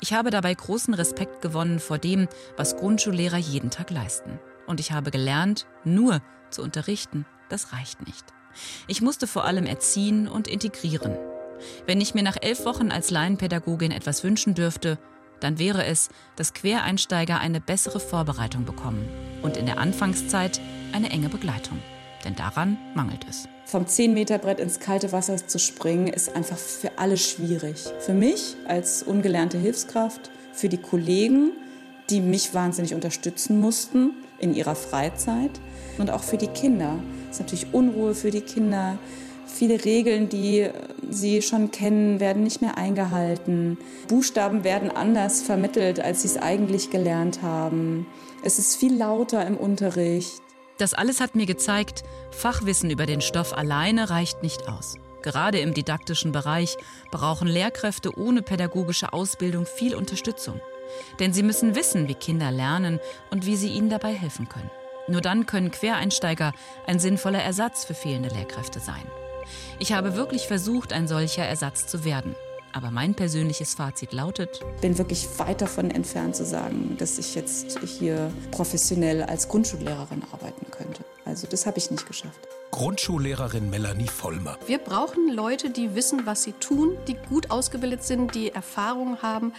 Ich 0.00 0.12
habe 0.12 0.30
dabei 0.30 0.52
großen 0.52 0.92
Respekt 0.94 1.40
gewonnen 1.42 1.78
vor 1.78 1.98
dem, 1.98 2.28
was 2.56 2.76
Grundschullehrer 2.76 3.38
jeden 3.38 3.70
Tag 3.70 3.90
leisten. 3.90 4.38
Und 4.66 4.80
ich 4.80 4.92
habe 4.92 5.10
gelernt, 5.10 5.66
nur 5.84 6.20
zu 6.54 6.62
unterrichten, 6.62 7.26
das 7.48 7.72
reicht 7.72 8.06
nicht. 8.06 8.24
Ich 8.86 9.02
musste 9.02 9.26
vor 9.26 9.44
allem 9.44 9.66
erziehen 9.66 10.28
und 10.28 10.48
integrieren. 10.48 11.16
Wenn 11.86 12.00
ich 12.00 12.14
mir 12.14 12.22
nach 12.22 12.36
elf 12.40 12.64
Wochen 12.64 12.90
als 12.90 13.10
Laienpädagogin 13.10 13.90
etwas 13.90 14.24
wünschen 14.24 14.54
dürfte, 14.54 14.98
dann 15.40 15.58
wäre 15.58 15.84
es, 15.84 16.08
dass 16.36 16.54
Quereinsteiger 16.54 17.38
eine 17.38 17.60
bessere 17.60 18.00
Vorbereitung 18.00 18.64
bekommen 18.64 19.08
und 19.42 19.56
in 19.56 19.66
der 19.66 19.78
Anfangszeit 19.78 20.60
eine 20.92 21.10
enge 21.10 21.28
Begleitung. 21.28 21.78
Denn 22.24 22.34
daran 22.34 22.78
mangelt 22.94 23.26
es. 23.28 23.46
Vom 23.66 23.84
10-Meter-Brett 23.84 24.58
ins 24.58 24.80
kalte 24.80 25.12
Wasser 25.12 25.36
zu 25.36 25.58
springen, 25.58 26.06
ist 26.06 26.34
einfach 26.34 26.56
für 26.56 26.98
alle 26.98 27.18
schwierig. 27.18 27.84
Für 28.00 28.14
mich 28.14 28.56
als 28.66 29.02
ungelernte 29.02 29.58
Hilfskraft, 29.58 30.30
für 30.52 30.68
die 30.68 30.78
Kollegen, 30.78 31.52
die 32.08 32.20
mich 32.20 32.54
wahnsinnig 32.54 32.94
unterstützen 32.94 33.60
mussten 33.60 34.12
in 34.38 34.54
ihrer 34.54 34.74
Freizeit 34.74 35.60
und 35.98 36.10
auch 36.10 36.22
für 36.22 36.36
die 36.36 36.48
Kinder. 36.48 36.98
Es 37.30 37.36
ist 37.36 37.40
natürlich 37.40 37.72
Unruhe 37.72 38.14
für 38.14 38.30
die 38.30 38.40
Kinder. 38.40 38.98
Viele 39.46 39.84
Regeln, 39.84 40.28
die 40.28 40.68
sie 41.10 41.42
schon 41.42 41.70
kennen, 41.70 42.18
werden 42.18 42.42
nicht 42.42 42.60
mehr 42.60 42.76
eingehalten. 42.76 43.78
Buchstaben 44.08 44.64
werden 44.64 44.90
anders 44.90 45.42
vermittelt, 45.42 46.00
als 46.00 46.22
sie 46.22 46.28
es 46.28 46.36
eigentlich 46.36 46.90
gelernt 46.90 47.42
haben. 47.42 48.06
Es 48.42 48.58
ist 48.58 48.76
viel 48.76 48.96
lauter 48.96 49.46
im 49.46 49.56
Unterricht. 49.56 50.42
Das 50.78 50.92
alles 50.92 51.20
hat 51.20 51.36
mir 51.36 51.46
gezeigt, 51.46 52.02
Fachwissen 52.32 52.90
über 52.90 53.06
den 53.06 53.20
Stoff 53.20 53.56
alleine 53.56 54.10
reicht 54.10 54.42
nicht 54.42 54.68
aus. 54.68 54.96
Gerade 55.22 55.60
im 55.60 55.72
didaktischen 55.72 56.32
Bereich 56.32 56.76
brauchen 57.10 57.48
Lehrkräfte 57.48 58.18
ohne 58.18 58.42
pädagogische 58.42 59.12
Ausbildung 59.12 59.66
viel 59.66 59.94
Unterstützung. 59.94 60.60
Denn 61.20 61.32
sie 61.32 61.42
müssen 61.42 61.74
wissen, 61.74 62.08
wie 62.08 62.14
Kinder 62.14 62.50
lernen 62.50 63.00
und 63.30 63.46
wie 63.46 63.56
sie 63.56 63.68
ihnen 63.68 63.90
dabei 63.90 64.12
helfen 64.12 64.48
können. 64.48 64.70
Nur 65.06 65.20
dann 65.20 65.46
können 65.46 65.70
Quereinsteiger 65.70 66.52
ein 66.86 66.98
sinnvoller 66.98 67.42
Ersatz 67.42 67.84
für 67.84 67.94
fehlende 67.94 68.30
Lehrkräfte 68.30 68.80
sein. 68.80 69.04
Ich 69.78 69.92
habe 69.92 70.16
wirklich 70.16 70.46
versucht, 70.46 70.92
ein 70.92 71.06
solcher 71.06 71.44
Ersatz 71.44 71.86
zu 71.86 72.04
werden. 72.04 72.34
Aber 72.72 72.90
mein 72.90 73.14
persönliches 73.14 73.74
Fazit 73.74 74.12
lautet, 74.12 74.60
bin 74.80 74.98
wirklich 74.98 75.28
weit 75.38 75.60
davon 75.60 75.92
entfernt 75.92 76.34
zu 76.34 76.44
sagen, 76.44 76.96
dass 76.98 77.18
ich 77.18 77.36
jetzt 77.36 77.78
hier 77.80 78.32
professionell 78.50 79.22
als 79.22 79.46
Grundschullehrerin 79.46 80.22
arbeiten 80.32 80.66
könnte. 80.72 81.04
Also 81.24 81.46
das 81.46 81.66
habe 81.66 81.78
ich 81.78 81.92
nicht 81.92 82.06
geschafft. 82.06 82.48
Grundschullehrerin 82.74 83.70
Melanie 83.70 84.08
Vollmer. 84.08 84.58
Wir 84.66 84.78
brauchen 84.78 85.28
Leute, 85.32 85.70
die 85.70 85.94
wissen, 85.94 86.26
was 86.26 86.42
sie 86.42 86.54
tun, 86.54 86.98
die 87.06 87.14
gut 87.14 87.52
ausgebildet 87.52 88.02
sind, 88.02 88.34
die 88.34 88.50
Erfahrung 88.50 89.22
haben 89.22 89.52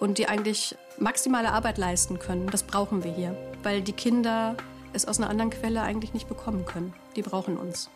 und 0.00 0.16
die 0.16 0.26
eigentlich 0.26 0.74
maximale 0.96 1.52
Arbeit 1.52 1.76
leisten 1.76 2.18
können. 2.18 2.46
Das 2.46 2.62
brauchen 2.62 3.04
wir 3.04 3.12
hier, 3.12 3.36
weil 3.62 3.82
die 3.82 3.92
Kinder 3.92 4.56
es 4.94 5.06
aus 5.06 5.18
einer 5.18 5.28
anderen 5.28 5.50
Quelle 5.50 5.82
eigentlich 5.82 6.14
nicht 6.14 6.30
bekommen 6.30 6.64
können. 6.64 6.94
Die 7.14 7.20
brauchen 7.20 7.58
uns. 7.58 7.90